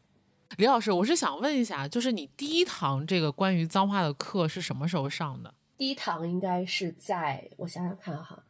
[0.58, 5.54] 李老师，我是想问一下，就是你第一堂这个关于脏话的课是什么时候上的？
[5.76, 8.44] 第一堂应该是在我想想看哈，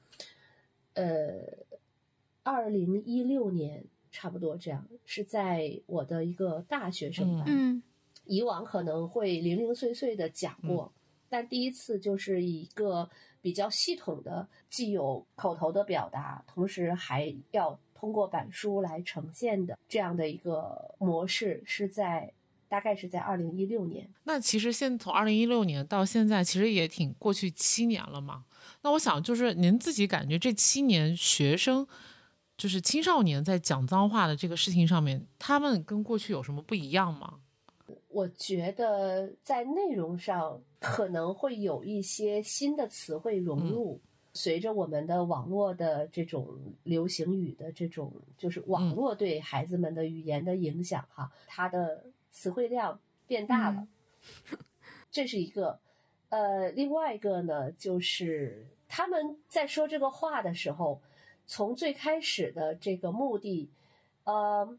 [0.95, 1.41] 呃，
[2.45, 7.45] 二零一六年差不多这样，是在我的一个大学生班。
[7.49, 7.83] 嗯，
[8.25, 10.93] 以往可能会零零碎碎的讲过，
[11.29, 13.11] 但第一次就是一个
[13.43, 22.33] 比较系统的，既有口头的表达，同时还要通过板书来呈现的这样的一个模式，是在。
[22.77, 24.07] 大概是在二零一六年。
[24.25, 28.45] 那其实现从二零一六年到现在，其实也挺过去七年了嘛。
[28.83, 31.87] 那我想，就是您自己感觉这七年学生，
[32.55, 37.41] 就是青少年在讲脏话的这个事情上面，他们跟过去有什么不一样吗？
[38.09, 43.99] 我觉得在内容上可能会有一些新的词汇融入，
[44.35, 46.47] 随着我们的网络的这种
[46.83, 52.05] 流行语的这种，就是网络对孩子们的语言的影响哈，它的。
[52.31, 53.87] 词汇量变大了，
[55.11, 55.81] 这是一个。
[56.29, 61.01] 呃，另外一个呢，就是他们在说这个话的时候，
[61.47, 63.71] 从最开始的这个目的，
[64.25, 64.77] 呃，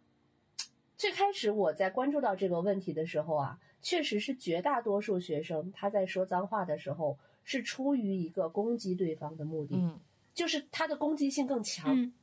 [0.98, 9.98] 最开始我在关注到这个问题的时候啊，确实是绝大多数学生他在说脏话的时候是出于一个攻击对方的目的，
[10.34, 12.14] 就是他的攻击性更强。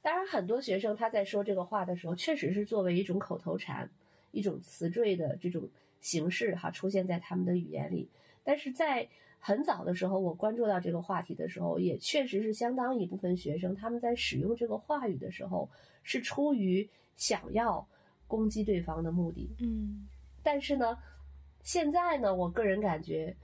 [0.00, 3.90] 当然，很多学生他在说这个话的时候，确实是作为一种口头禅。
[4.30, 5.68] 一种词缀的这种
[6.00, 8.08] 形式哈，出现在他们的语言里。
[8.44, 15.70] 但是在很早的时候，我关注到这个话题的时候，也确实是相当一部分学生他们在使用这个话语的时候，
[16.02, 17.86] 是出于想要
[18.26, 19.54] 攻击对方的目的。
[19.60, 20.08] 嗯，
[20.42, 20.98] 但是呢，
[21.62, 23.36] 现在呢，我个人感觉，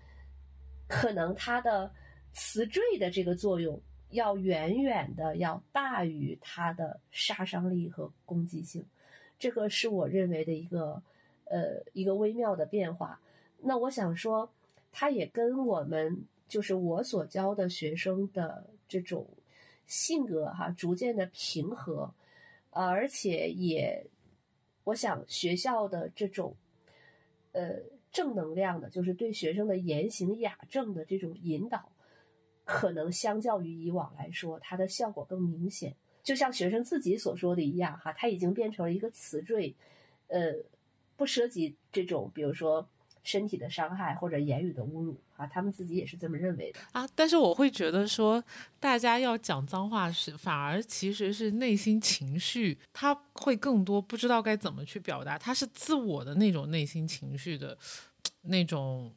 [0.89, 1.93] 可能它的
[2.33, 8.85] 词缀的这个作用要远远的要大于它的杀伤力和攻击性。
[9.45, 11.03] 这个是我认为的一个，
[11.45, 13.21] 呃，一个微妙的变化。
[13.59, 14.51] 那我想说，
[14.91, 19.29] 它也跟我们就是我所教的学生的这种
[19.87, 22.15] 性格哈，逐渐的平和，
[22.71, 24.07] 而且也，
[24.85, 26.57] 我想学校的这种，
[27.53, 31.93] 呃，正能量的，就是对学生的言行雅正的这种引导，
[32.65, 35.95] 可能相较于以往来说，它的效果更明显。
[36.25, 39.77] 就像学生自己所说的一样，哈，它已经变成了一个词缀，
[40.29, 40.55] 呃，
[41.17, 42.89] 不涉及这种，比如说
[43.23, 47.07] 身体的伤害或者言语的侮辱，啊，他们自己也是这么认为的啊。
[47.15, 48.43] 但是我会觉得说，
[48.81, 57.77] 大家要讲脏话是，反而其实是内心情绪，他会更多不知道该怎么去表达，他是自我的那种内心情绪的
[58.45, 59.13] 那种，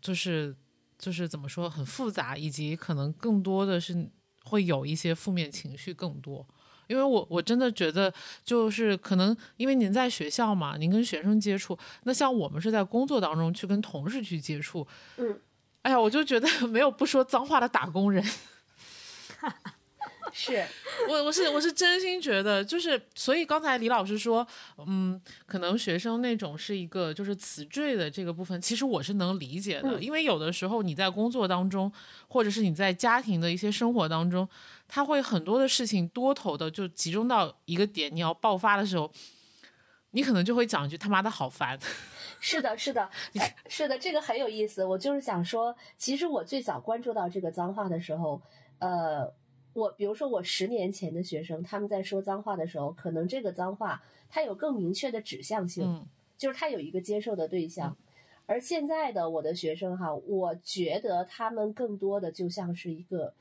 [0.00, 0.56] 就是
[0.98, 4.10] 就是怎么说，很复杂，以及可能更多的是。
[4.48, 6.46] 会有一些负面情绪更多，
[6.88, 14.86] 因为我我真的觉得就是可能因为您在学校嘛，您跟学生接触，那像我们是在工作当中去跟同事去接触，
[15.18, 15.38] 嗯，
[15.82, 18.24] 哎呀，我就觉得没有不说脏话的打工人。
[20.32, 20.64] 是
[21.08, 24.46] 我，我是我是真心觉得，就是所以刚才李老师说，
[24.86, 31.92] 嗯，可能学生那种是一个就是词缀的这个部分，其实我是能理解的，因为有的时候你在工作当中，
[32.28, 34.48] 或者是你在家庭的一些生活当中，
[34.86, 39.10] 他会很多的事情多头的就集中到一个点，你要爆发的时候，
[40.10, 41.78] 你可能就会讲一句他妈的好烦。
[42.40, 43.10] 是的，是的，
[43.68, 44.84] 是的，这个很有意思。
[44.84, 48.40] 我就是想说，其实我最早关注到这个脏话的时候，
[48.78, 49.32] 呃。
[49.74, 56.06] 我比如说，我十年前的学生，他们在说脏话的时候，可能这个脏话它有更明确的指向性，
[56.36, 57.96] 就是他有一个接受的对象。
[58.46, 63.34] 而现在的我的学生哈，我觉得他们更多的就像是一个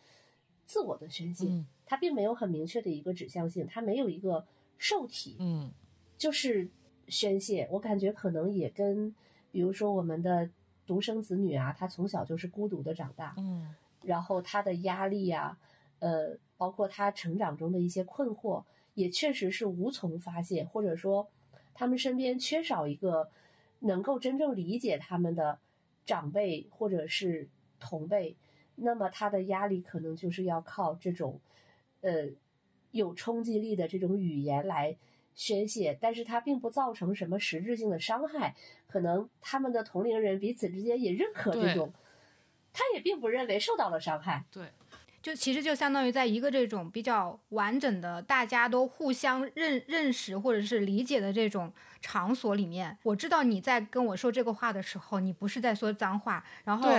[0.65, 1.47] 自我的宣泄，
[1.85, 4.45] 他并没有很明确的一个指向性，他没有一个
[4.77, 5.71] 受体，嗯，
[6.17, 6.67] 就是
[7.07, 7.67] 宣泄。
[7.71, 9.15] 我感觉可能也跟
[9.51, 10.49] 比如说我们的
[10.85, 13.73] 独生子女啊，他从小就是孤独的长大，嗯，
[14.03, 15.57] 然后他的压力呀。
[15.99, 21.29] 呃，包括他成长中的一些困惑，也确实是无从发泄，或者说，
[21.73, 23.29] 他们身边缺少一个
[23.79, 25.59] 能够真正理解他们的
[26.05, 28.35] 长辈或者是同辈，
[28.75, 31.39] 那么他的压力可能就是要靠这种，
[32.01, 32.29] 呃，
[32.91, 34.97] 有冲击力的这种语言来
[35.35, 38.55] 宣泄，但是它并不造成什么实质性的伤害，
[38.87, 41.93] 可能他们的同龄人彼此之间也认可这种，
[42.73, 44.65] 他也并不认为受到了伤害，对。
[45.27, 51.69] 就其实就相当于在一个这种比较完整的、大家都互相认认识或者是理解的这种
[52.01, 56.89] 场所里面，我知道你在跟我说这个话的时候，你不是在说脏话，然后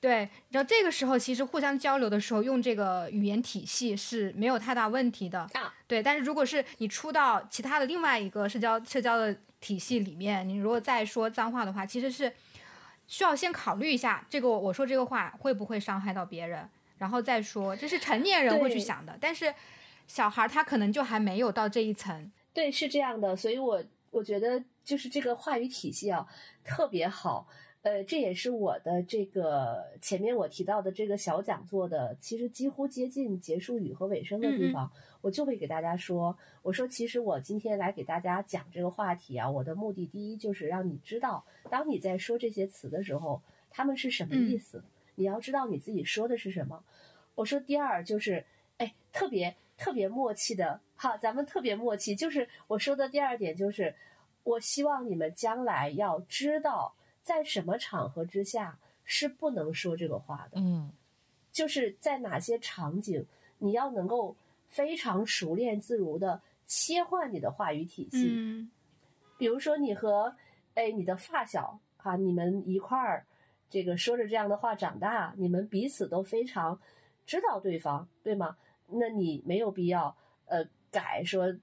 [0.00, 5.46] 对，然后这个时候其实互相交流的时候用这个语言体系是没有太大问题的，
[5.86, 6.02] 对。
[6.02, 12.32] 但是如果是你出到其他的另外一个社交社交的体系里面，你如果再说脏话的话，其实是
[13.06, 16.66] 需要先考虑一下，这个我说这个话会不会伤害到别人。
[16.98, 19.52] 然后再说，这是成年人会去想的，但是
[20.06, 22.30] 小孩他可能就还没有到这一层。
[22.52, 26.26] 对，是这样的，所以我我觉得就是这个话语体系啊
[26.64, 27.48] 特别好。
[27.82, 34.90] 呃，这也是我的这个前面我提到的这个小讲座的，其实几乎接近结束语和尾声的地方，
[35.20, 44.82] 我就会给大家说，我说其实我今天来给大家讲这个话题啊，我的目的第一就是让你知道，当你在说这些词的时候，他们是什么意思。
[45.14, 46.84] 你要知道你自己说的是什么。
[47.34, 48.44] 我说第二就是，
[48.78, 52.14] 哎，特别特别默契的，好，咱们特别默契。
[52.14, 53.94] 就是我说的第二点就是，
[54.44, 60.60] 我希望你们将来要知道，在什么场合之下是不能说这个话的。
[60.60, 60.92] 嗯，
[61.50, 63.26] 就是在哪些场景，
[63.58, 64.36] 你要能够
[64.68, 68.28] 非常熟练自如的切换你的话语体系。
[68.30, 68.70] 嗯，
[69.36, 70.36] 比如说你和
[70.74, 73.26] 哎你的发小哈，你们一块儿。
[73.70, 76.78] 这个说着这样的话长大，你们彼此都非常
[77.26, 78.56] 知道对方，对吗？
[78.86, 81.56] 那你没有必要呃改说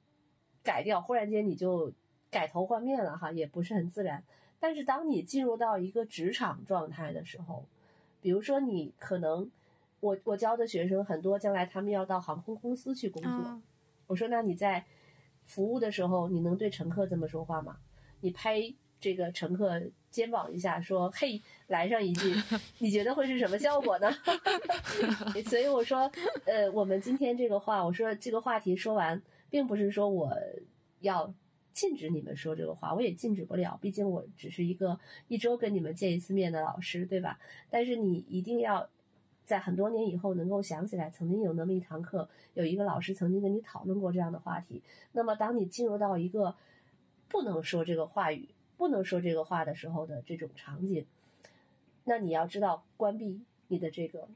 [0.61, 1.93] 改掉，忽然间你就
[2.29, 4.23] 改头换面了哈，也不是很自然。
[4.59, 7.65] 但是当你进入到一个职场状态的时候，
[8.19, 9.49] 比如说你可能
[10.01, 13.61] 我我教的学生很多，将来他们要到航空公司去工作，
[14.07, 14.83] 我说那你在
[15.45, 17.77] 服务的时候，你能对乘客这么说话吗？
[18.19, 18.61] 你拍
[18.99, 19.81] 这个乘客。
[20.11, 22.35] 肩膀一下说：“嘿，来上一句，
[22.79, 24.11] 你觉得会是什么效果呢？”
[25.47, 26.11] 所以我说，
[26.45, 30.31] 呃，我们今天这个话，我说这个话题说完，并不是说我
[30.99, 31.33] 要
[31.71, 34.99] 禁止你们说这个话，我也禁止不了，毕竟我只是一个
[35.29, 37.39] 一周跟你们见一次面的老师，对吧？
[37.69, 38.89] 但是你一定要
[39.45, 44.83] 在很多年以后能够想起来，曾经有那么一堂课，有一个老师曾经跟你讨论过这样的话题。
[45.13, 46.53] 那么，当你进入到一个
[47.29, 48.49] 不能说这个话语。
[48.81, 51.05] 不能说这个话的时候的这种场景，
[52.05, 54.27] 那你要知道关闭你的这个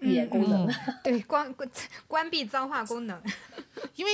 [0.00, 0.68] 语言功能，
[1.04, 1.70] 对，关关
[2.08, 3.22] 关闭脏话功能，
[3.94, 4.10] 因为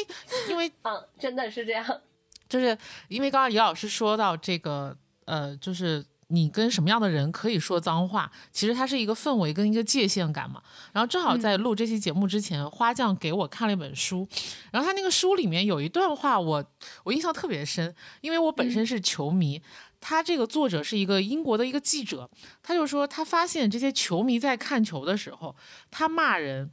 [0.51, 2.03] 因为啊，真的是这样，
[2.51, 2.77] 就是
[3.09, 4.95] 因为刚刚李老师说到这个，
[5.25, 10.61] 呃，就是你跟什么样的人可以说脏话，其实它是一个氛围跟一个界限感嘛。
[10.93, 14.27] 然后正好在录这期节目之前，花匠给我看了一本书，
[14.73, 16.65] 然后他那个书里面有一段话，我
[17.05, 19.63] 我印象特别深，因为我本身是球迷。
[19.99, 22.29] 他这个作者是一个英国的一个记者，
[22.63, 25.57] 他就说他发现这些球迷在看球的时候，
[25.91, 26.71] 他骂人，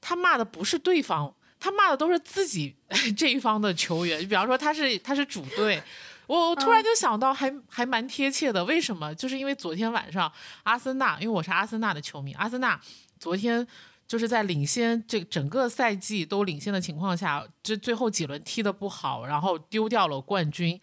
[0.00, 2.76] 他骂的不是对方，他骂的都是自己
[3.16, 4.20] 这一方的球员。
[4.20, 5.82] 比方说他是他是主队。
[6.28, 8.62] 我我突然就想到，还还蛮贴切的。
[8.66, 9.14] 为什么？
[9.14, 10.30] 就是因为昨天晚上
[10.62, 12.78] 阿森纳，因为我是阿森纳的球迷，阿森纳
[13.18, 13.66] 昨天
[14.06, 20.78] 就是在领先这整个赛季都领先的情况下，这最后几轮踢得不好，然后丢掉了冠军。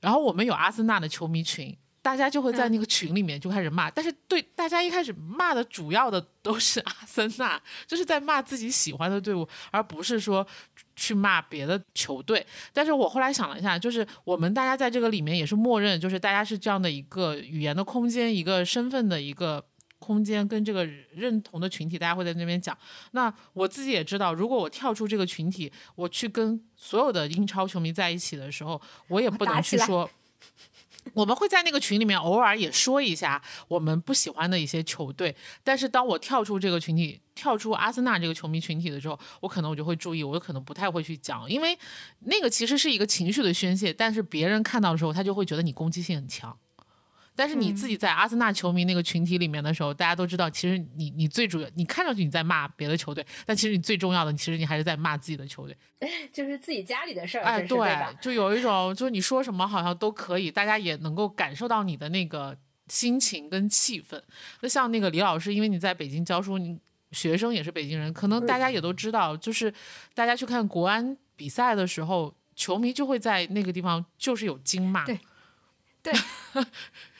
[0.00, 10.46] 然后我们有阿森纳的球迷群，大家就会在那个群里面就开始骂，但是对大家一开始骂的主要的都是阿森纳，就是在骂自己喜欢的队伍，而不是说。
[10.96, 19.64] 去骂别的球队，但是我后来想了一下，就是我们大家在这个里面也是默认，就是大家是这样的一个语言的空间，一个身份的一个
[19.98, 20.84] 空间，跟这个
[21.14, 22.76] 认同的群体，大家会在那边讲。
[23.12, 30.08] 那我自己也知道，如果我跳出这个群体，我去跟所有的英超球迷在一起的时候，我也不能去说。
[31.12, 41.78] 我们会在那个群里面偶尔也说一下我们不喜欢的一些球队，但是当我跳出这个群体，跳出阿森纳这个球迷群体的时候，我可能我就会注意，我可能不太会去讲，因为
[42.20, 46.58] 那个其实是一个情绪的宣泄，但是别人看到的时候，他就会觉得你攻击性很强。
[47.36, 55.76] 但是你自己在阿森纳球迷那个群体里面的时候，大家都知道，其实你你最主要，你看上去你在骂别的球队，但其实你最重要的，其实你还是在骂自己的球队，
[56.32, 57.44] 就是自己家里的事儿。
[57.44, 62.56] 哎，对，就有一种，就是你说什么好像都可以，大家也能够感受到你的那个
[62.88, 64.22] 心情跟气氛。
[64.60, 66.78] 那像那个李老师，因为你在北京教书，你
[67.10, 69.72] 学生也是北京人，可能大家也都知道，就是
[70.14, 75.18] 大家去看国安比赛的时候，球迷就会在那个地方就是有金骂，对，
[76.00, 76.12] 对。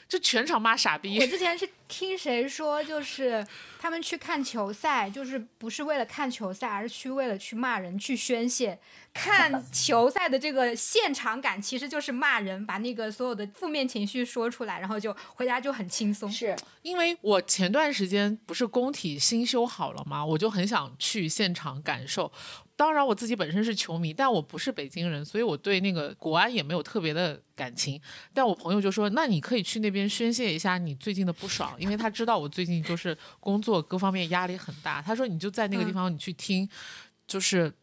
[0.07, 1.19] 就全场骂傻逼。
[1.19, 3.45] 我之前是听谁说，就是
[3.79, 8.79] 他们去看球赛，就是不是为了看球赛，而是去为了去骂人、去宣泄。
[9.13, 16.29] 看 球赛的这个现场感，其实就是骂人，把那个所有的负面情绪说出来，然后就回家就很轻松。
[16.29, 20.25] 是因为我前段时间不是工体新修好了吗？
[20.25, 22.31] 我就很想去现场感受。
[22.77, 27.99] 当然，我自己本身是球迷，但我不是北京人，所以我对那个国安也没有特别的感情。
[28.33, 36.69] 但我朋友就说：“那你可以去那边宣泄一下你最近的不爽，因为他知道我最近就是工作各方面压力很大。”他说：“你就在那个地方，你去听，
[37.25, 37.73] 就是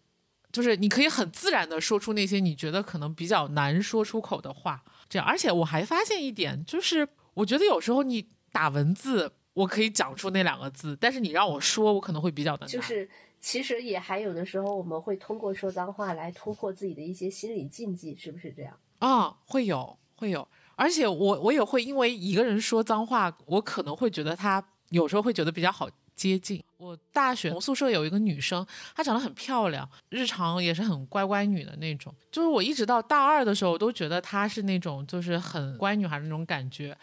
[0.53, 4.83] 就是你可以很自然的说出那些你觉得可能比较难说出口的话。
[5.09, 13.09] 这样，而且我还发现一点，就是我觉得有时候你打文字，我可以讲出那两个字，但是你让我说，我可能会比较的难。”就是
[13.43, 18.79] 其实也还有的时候，我们会通过说脏话来突破自己的一些心理禁忌，是不是这样？
[19.01, 20.47] 啊，会有，会有。
[20.77, 26.63] 而且我我也会因为一个人说脏话，我可能会觉得他有时候会觉得比较好接近。
[26.77, 28.65] 我大学同宿舍有一个女生，
[28.95, 32.15] 她长得很漂亮，日常也是很乖乖女的那种。
[32.31, 36.97] 就是我一直到大二的时候，我都觉得她是那种就是很乖女孩的那种感觉，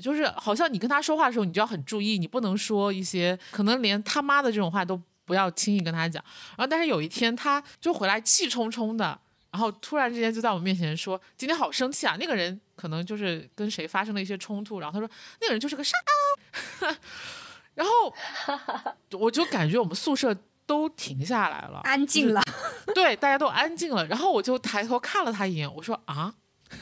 [0.00, 5.00] 就是好像你跟她说话的时候，你就要很注意，你不能说一些可能连他妈的这种话都。
[5.26, 6.24] 不要轻易跟他讲，
[6.56, 9.18] 然后但是有一天他就回来气冲冲的，
[9.50, 15.96] 然后突然之间就在我面前说：“今天好生气啊！”那个人可能就是跟谁发生了一些冲突，然后他说：“那个人就是个傻。”
[17.74, 17.92] 然后
[19.18, 22.40] 我就感觉我们宿舍都停下来了，安静了，
[22.94, 24.06] 对，大家都安静了。
[24.06, 26.32] 然后我就抬头看了他一眼，我说：“啊。”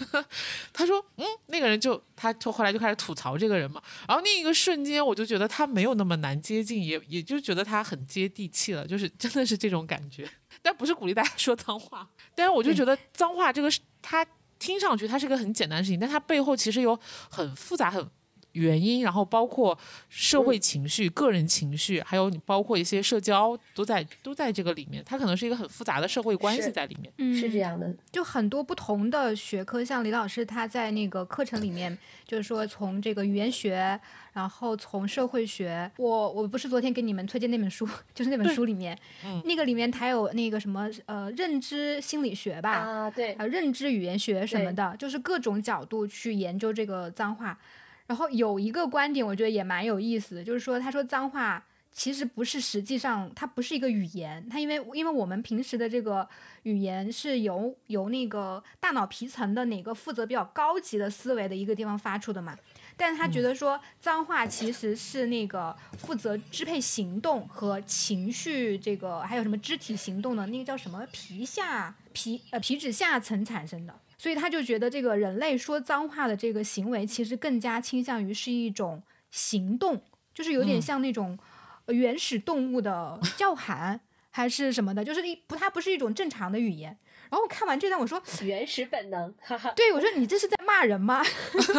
[0.72, 3.82] 他说：“嗯，那个人就，他就后来就开始吐槽这个人嘛。
[4.08, 10.28] 然后那一个瞬间，我就觉得他没有那么难接近，也也就觉得他很接地气了，就是真的是这种感觉。
[10.62, 14.26] 但不是鼓励大家说脏话，但是我就觉得脏话这个是，他
[14.58, 16.98] 听上去他是个很简单的事情，但他背后其实有
[17.30, 18.08] 很复杂很。”
[18.54, 19.78] 原因，然后包括
[20.08, 25.00] 社会情绪、个人情绪，还有你包括一些社交，都在都在这个里面。
[25.04, 27.12] 它可能是一个很复杂的社会关系在里面。
[27.18, 27.94] 嗯，是这样的。
[28.10, 31.96] 就很多不同的学科，像李老师他在那个课程里面，
[32.26, 34.00] 就是说从这个语言学，
[34.32, 35.90] 然后从社会学。
[35.96, 38.98] 我我不是昨天给你们推荐那本书，就是那本书里面，
[39.44, 42.70] 那个里面还有那个什么呃认知心理学吧？
[42.70, 47.58] 啊，对，啊认知语言学什么的，就是各种角度去研究这个脏话。
[48.06, 56.28] 然后有一个观点，我觉得也蛮有意思，就是说，他说脏话其实不是实际上它不是一个语言，它因为因为我们平时的这个
[56.64, 62.56] 语言是由由那个大脑皮层的哪个负责比较高级的思维的一个地方发出的嘛，
[62.96, 74.00] 但是他觉得说脏话其实是那个负责支配行动和情绪这个还有什么肢体行动的那个叫什么皮下皮呃皮脂下层产生的。
[74.16, 81.38] 所以他就觉得这个人类说脏话的这个行为，其实更加倾向于是一种行动，就是有点嗯像那种
[81.86, 86.96] 呃原始动物的叫喊还是什么的，就是一不，它不是一种正常的语言。
[87.30, 89.72] 然后我看完这段，我说，原始本能，哈哈。
[89.76, 91.22] 对我说你这是在骂人吗？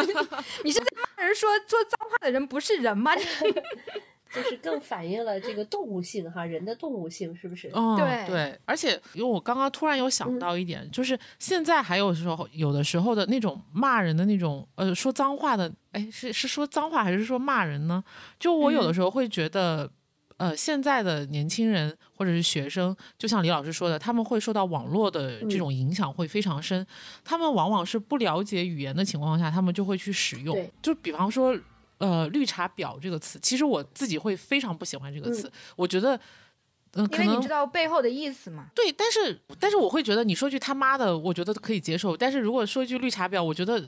[0.64, 0.86] 你是在
[1.16, 3.12] 骂人说说脏话的人不是人吗？
[4.34, 7.70] 就是更反映了这个动物性哈，人的动物性是不是？
[7.72, 18.02] 嗯，对对，而且因为我刚刚突然有想嗯到一点，就是现在还有时候有的时候的那种骂人的那种，呃，说脏话的，哎，是是说脏话还是说骂人呢？
[18.38, 19.88] 就我有的嗯时候会觉得，
[20.36, 26.86] 呃，现在的年轻人或者是学生，就像李老师说的，他们会受到网络的这嗯种影响会非常深，
[27.24, 31.56] 他们往往是不了解语言的情况下，他们就会去使用，就比方说。
[31.98, 35.50] 呃，绿茶婊这个词，其实我自己会非常不喜欢这个词。
[35.76, 36.14] 我觉得，
[36.92, 38.66] 嗯、因可能为你知道背后的意思嘛。
[38.74, 42.14] 对，但是但是我会觉得你说句他妈的，我觉得可以接受。
[42.14, 43.82] 但是如果说一句绿茶婊，我觉得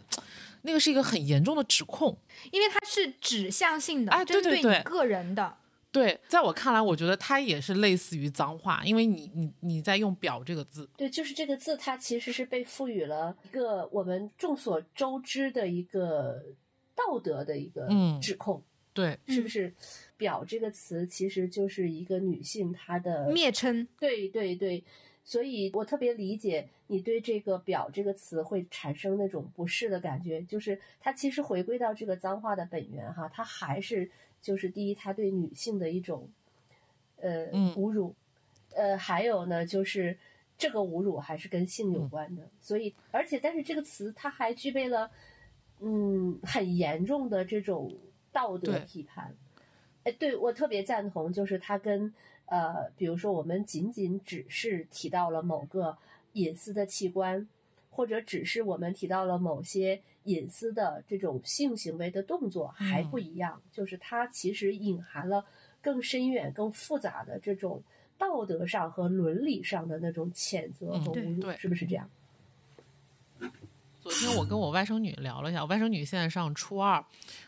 [0.62, 2.16] 那个是一个很严重的指控。
[2.50, 5.42] 因为它是指向性的，哎针对对你个人的。
[5.44, 5.67] 对，
[6.28, 10.88] 在我看来，我觉得它也是类似于脏话，因为你你你在用“表”这个字。
[10.96, 16.42] 对，就是这个字，它其实是被赋予了一个我们众所周知的一个
[16.94, 19.72] 道德的一个嗯指控，对，嗯是不是？
[20.16, 24.82] 表这个词其实就是一个女性她的蔑称，对对对，
[25.22, 34.10] 所以我特别理解你对这个“表”这个词会产生那种不适的感觉，就是它其实回归到这个脏话的本源哈，它还是
[34.40, 36.28] 就是第一，他对女性的一种
[37.16, 37.74] 呃嗯。
[37.74, 38.14] 侮辱，
[38.74, 40.18] 呃，还有呢就是
[40.56, 42.08] 这个侮辱还是跟性有嗯。
[42.08, 45.10] 关的，所以而且但是这个词它还具备了
[45.80, 47.92] 嗯很严重的这种
[48.32, 49.34] 道德批判。
[50.04, 52.14] 哎，对我特别赞同，就是它跟
[52.46, 55.98] 呃，比如说我们仅仅只是提到了某个
[56.32, 57.46] 隐私的器官，
[57.90, 65.44] 或者只是我们提到了某些隐私的这种性行为的动作还不一样，就是它其实隐含了
[65.80, 67.82] 更深远、更复杂的这种
[68.16, 72.08] 道德上和伦理上的那种谴责和侮辱，对是不是这样？
[74.00, 77.04] 昨天我跟我外甥女聊了一下，我外甥女现在上初二，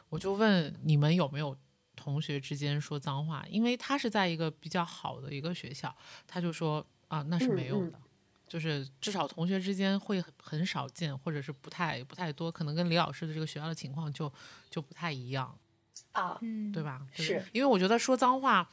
[0.08, 1.56] 我就问你们有没有
[1.96, 5.94] 同学之间说脏话，因为她是在一个比较好的一个学校，
[6.26, 7.98] 她就说啊那是没有的。
[8.50, 14.30] 就是至少同学之间会很很少见，或者是不太不太多，可能跟李老师的这个学校的情况就
[14.68, 15.56] 就不太一样，
[16.10, 17.00] 啊，嗯，对吧？
[17.14, 18.68] 就是因为我觉得说脏话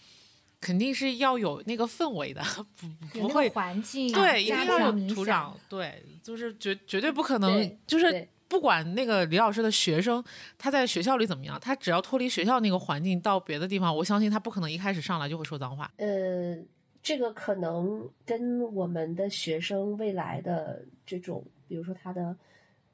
[0.60, 2.44] 肯定是要有那个氛围的，
[2.76, 10.24] 不不会环境，对，一家定要有土壤，对，就是绝绝对不可能，就是不管那个李老师的学生
[10.58, 15.92] 他在学校里怎么样，他只要脱离学校那个环境到别的地方，我相信他不可能一开始上来就会说脏话。
[15.98, 16.58] 呃，
[17.02, 22.36] 这个可能跟我们的学生未来的这种，比如说他的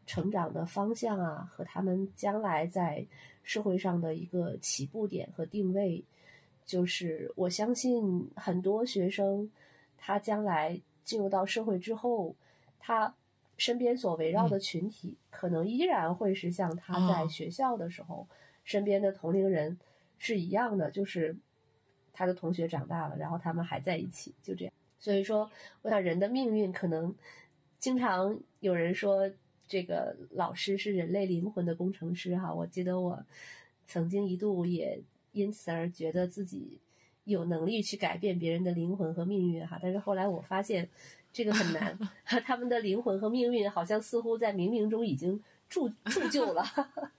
[0.05, 3.05] 成长的方向啊，和他们将来在
[3.41, 6.03] 社会上的一个起步点和定位，
[6.65, 9.49] 就是我相信很多学生
[9.97, 12.35] 他将来进入到社会之后，
[12.79, 13.13] 他
[13.57, 17.27] 身边所围绕的群体，可能依然会是像他在哦。
[17.27, 18.27] 学校的时候、
[18.63, 19.77] 身边的同龄人
[20.17, 21.35] 是一样的，就是
[22.13, 24.73] 他的同学长大了，然后他们还在一起，就这样。
[24.99, 25.51] 所以说，
[25.81, 27.13] 我想人的命运可能
[27.79, 29.29] 经常有人说，
[29.67, 32.53] 这个老师是人类灵魂的工程师哈。
[32.53, 33.25] 我记得我
[33.85, 35.01] 曾经一度也
[35.33, 36.79] 因此而觉得自己
[37.25, 40.87] 有能力去改变别人的灵魂和命运哈，但是后来我发现
[41.33, 41.97] 这个很难，
[42.45, 46.63] 他们的灵魂和命运好像似乎在冥冥中已经铸铸就了。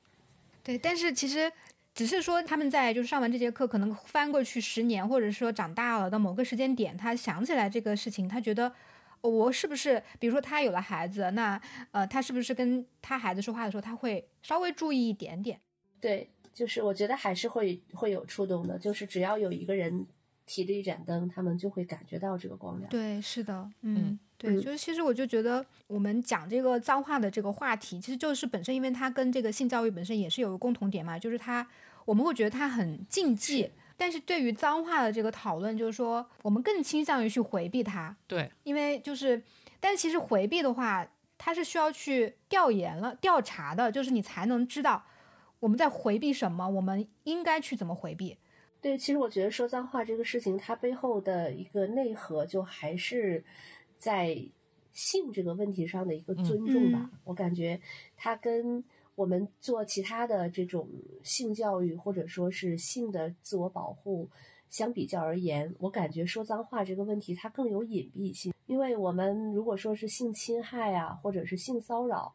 [0.65, 1.53] 对，但是其实
[1.95, 8.73] 只是说他们在就是上完这节课，可能翻过去十年，或者说长大了到某个时间点，他想起来这个事情，他觉得。
[9.21, 11.59] 哦我是不是，比如说他有了孩子，那
[11.93, 15.59] 呃，他是不是跟他孩子说话的时候，他会稍微注意一点点？
[15.99, 20.07] 对，就是我觉得还是会会有触动的，就是只要有一个人
[20.45, 22.91] 提着一盏灯，他们就会感觉到这个光亮。
[22.91, 24.61] 对，是的，嗯嗯，对，嗯。
[24.61, 31.67] 就是其实我就觉得我们讲这个脏话的这个话题，其实就是本身因为它跟这个性教育本身也是有个共同点嘛，就是它
[32.05, 39.43] 我们会觉得它很禁忌，但是对于脏话的这个讨论，就是说我们更倾向于去回避它，对，因为就是，
[39.81, 41.07] 但其实回避的话，
[41.39, 45.05] 它是需要去调研了、调查的，就是你才能知道
[45.61, 48.37] 我们在回避什么，我们应该去怎么回避。
[48.81, 53.43] 对，其实我觉得说脏话这个事情，它背后的一个内核，就还是
[53.99, 54.37] 在
[54.93, 57.11] 性这个问题上的一个尊重吧。
[57.13, 57.81] 嗯我感觉
[58.17, 58.85] 它跟
[59.15, 60.89] 我们做其他的这种
[61.23, 64.29] 性教育，或者说是性的自我保护、
[64.69, 72.35] 相比较而言，我感觉说脏话这个问题它更有隐蔽性，因为我们如果说是性侵害啊，或者是性骚扰，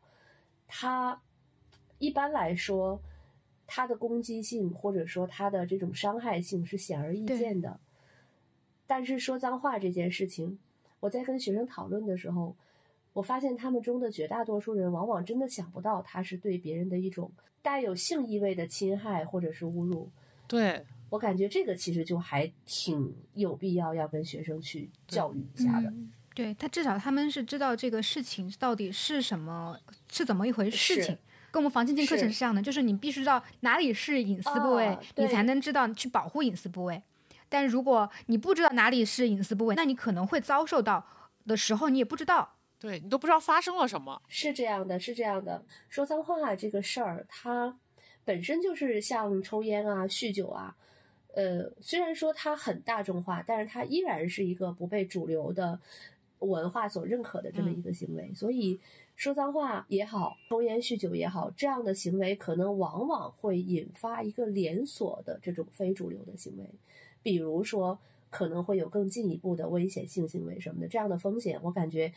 [0.68, 1.22] 它
[1.98, 3.02] 一般来说
[3.68, 7.80] 它的攻击性或者说它的这种伤害性是显而易见的。
[8.88, 10.58] 但是说脏话这件事情，
[11.00, 12.56] 我在跟学生讨论的时候。
[13.12, 17.30] 我发现他们中的绝大多数人，往往真的想不到他是对别人的一种
[17.60, 20.10] 带有性意味的侵害或者是侮辱。
[20.48, 25.92] 对我感觉这个其实就还挺有必要要跟学生去教育一下的。
[26.36, 29.78] 对他至少他们是知道这个事情到底是什么，
[30.10, 31.18] 是怎么一回事情。
[31.52, 37.02] 跟我们防性侵课程是这样的，就是你必须知道哪里是隐私部位，你才能知道去保护隐私部位。
[37.50, 41.06] 但如果你不知道哪里是隐私部位，那你可能会遭受到
[41.46, 42.56] 的时候，你也不知道。
[42.82, 45.66] 对你都不知道发生了什么，是这样的，是这样的。
[45.90, 47.78] 说脏话这个事儿，它
[48.24, 50.74] 本身就是像抽烟啊、酗酒啊，
[51.34, 55.78] 呃，虽然说它很大众化，但是它依然是一个不被主流的
[56.40, 58.32] 文化所认可的这么一个行为。
[58.34, 58.80] 所以
[59.18, 66.64] 说脏话也好，抽烟酗酒也好，这样的行为可能往往会引发一个连锁的这种非主流的行为，
[67.30, 68.00] 比如说
[68.32, 72.12] 可能会有更进一步的危险性行为什么的，这样的风险，我感觉。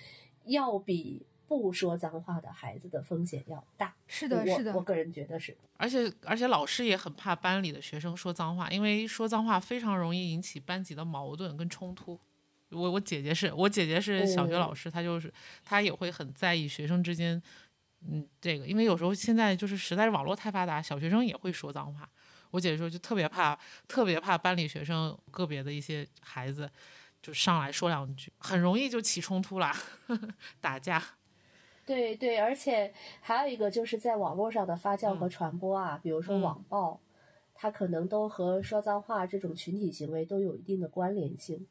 [0.47, 5.57] 要比不说脏话的孩子的风险要大，是的，是的，我个人觉得是。
[5.77, 12.19] 而且而且老师也很怕班里的学生说脏话，因为说脏话非常容易引起班级的矛盾跟冲突。
[12.71, 15.33] 我我姐姐是我姐姐是小学老师，她就是
[15.63, 17.41] 她也会很在意学生之间，
[18.01, 22.09] 嗯，这个，因为有时候现在就是实在是网络太发达，小学生也会说脏话。
[22.53, 26.71] 我姐姐说就特别怕，特别怕班里学生个别的一些孩子。
[27.21, 29.73] 就上来说两句，很容易就起冲突啦，
[30.61, 31.01] 打架。
[31.87, 37.01] 对对，而且还有一个就是在网络上的发酵和传播啊，比如说网暴，
[37.55, 41.65] 它可能都和说脏话这种群体行为都有一定的关联性。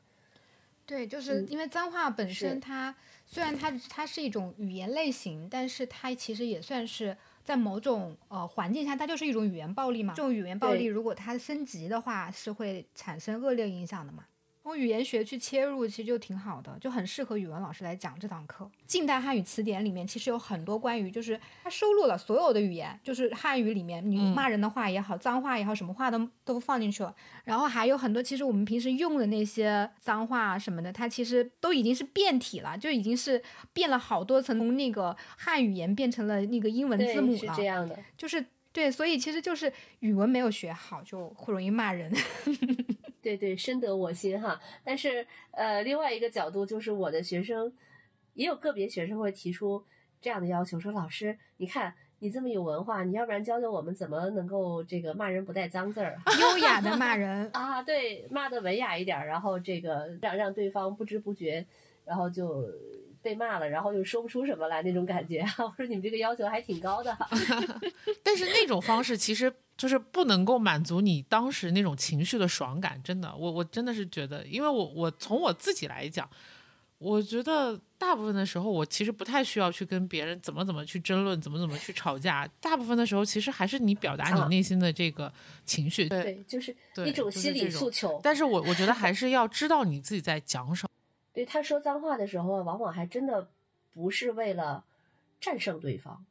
[0.85, 10.13] 对，就是因为脏话本身，它虽然它它是一种语言类型，但是它其实也算是在某种呃环境下，它就是一种语言暴力嘛。
[10.15, 14.25] 这种语言暴力如果它升级的话，是会产生恶劣影响的嘛。
[14.65, 18.69] 用语言学去切入，其实就挺好的，就很适合语文老师来讲这堂课。
[18.85, 27.13] 近代汉语词典里面其实有很多关于，就是它收录了所有的语言，就是汉语里面你骂人的话也好，脏话也好，什么话都都放进去了。
[27.43, 33.41] 然后还有很多，其实我们平时用的那些脏话什么的，它其实都已经是变体了，就已经是
[33.73, 37.37] 变了好多层，从那个汉语言变成了那个英文字母了。
[37.37, 42.11] 是这样的，就是对，所以其实就是语文没有学好，就会容易骂人。
[43.21, 44.59] 对对，深得我心哈。
[44.83, 47.71] 但是，呃，另外一个角度就是，我的学生
[48.33, 49.83] 也有个别学生会提出
[50.19, 57.83] 这样的要求，说：“老师，你看你这么有文化，你要不然教教我们怎么能够这个骂人不带脏字儿，优雅的骂人 啊？
[57.83, 61.63] 对，骂的文雅一点，然后这个让让对方不知不觉，
[62.05, 62.63] 然后就
[63.21, 65.41] 被骂了，然后又说不出什么来那种感觉。
[65.59, 67.27] 我说你们这个要求还挺高的哈。
[68.23, 69.53] 但是那种方式其实。
[69.77, 76.29] 就是不能够满足你当时那种情绪的爽感，真的，我我真的是觉得，因为我我从我自己来讲，
[76.99, 85.33] 我觉得大部分的时候，我其实不太需要去跟别人怎么怎么去争论，怎么怎么去吵架，大部分的时候，其实还是你表达你内心的这个
[85.65, 88.19] 情绪，对，就是一种心理诉求。
[88.21, 90.89] 但是我我觉得还是要知道你自己在讲什么。
[91.33, 93.49] 对他说脏话的时候，往往还真的
[93.91, 94.85] 不是为了
[95.39, 96.25] 战胜对方。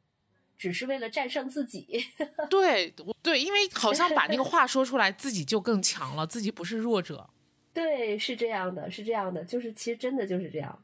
[0.57, 2.05] 只是为了战胜自己，
[2.47, 2.93] 对
[3.23, 7.27] 对，因为好像把那个话说出来， 自己就更强了，自己不是弱者。
[7.73, 10.79] 对，是这样的，是这样的，就是其实真的就是这样，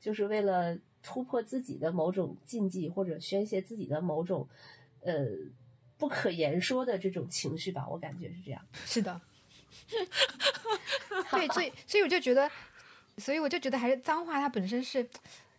[0.00, 4.48] 就是为了突破自己的某种禁忌，或者宣泄自己的某种
[5.00, 5.26] 呃
[5.98, 8.64] 不可言说的这种情绪吧，我感觉是这样。
[8.84, 9.20] 是的，
[11.32, 12.48] 对，所以所以我就觉得，
[13.18, 15.06] 所以我就觉得还是脏话，它本身是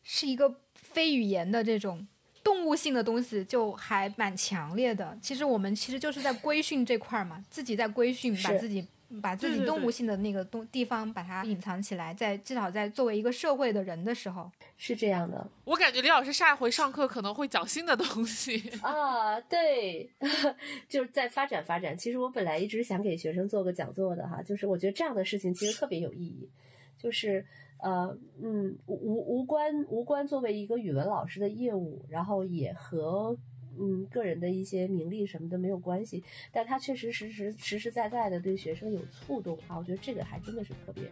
[0.03, 2.08] 是一个非语言的这种。
[2.43, 5.18] 动物性的东西就还蛮强烈的。
[5.22, 8.88] 其实我们其实就是在规训这块儿嘛，自己在规训，把自己
[9.22, 15.45] 把自己动物性的那个东地方把它隐藏起来，在至少在作为一个社会的人的时候是这样的。
[15.66, 20.10] 我感觉李老师下一回上课可能会讲新的东西啊，对，
[20.88, 21.97] 就是在发展发展。
[21.97, 26.49] 其实我本来一直想给学生做个讲座的哈，就是我觉得这样的事情其实特别有意义，
[26.98, 27.45] 就是。
[27.80, 33.38] 呃，嗯，无无关无关作为一个语文老师的业务，然后也和
[33.80, 41.04] 嗯个人的一些名利什么的没有关系，但他确实实实实实在在的对学生有触动啊，我觉得这个还真的是特别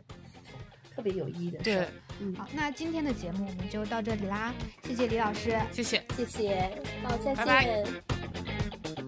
[0.95, 1.87] 特别有意义的事儿。
[2.19, 4.51] 嗯，好，那今天的节目我们就到这里啦，
[4.85, 9.04] 谢谢李老师，谢谢，谢谢，好，再见。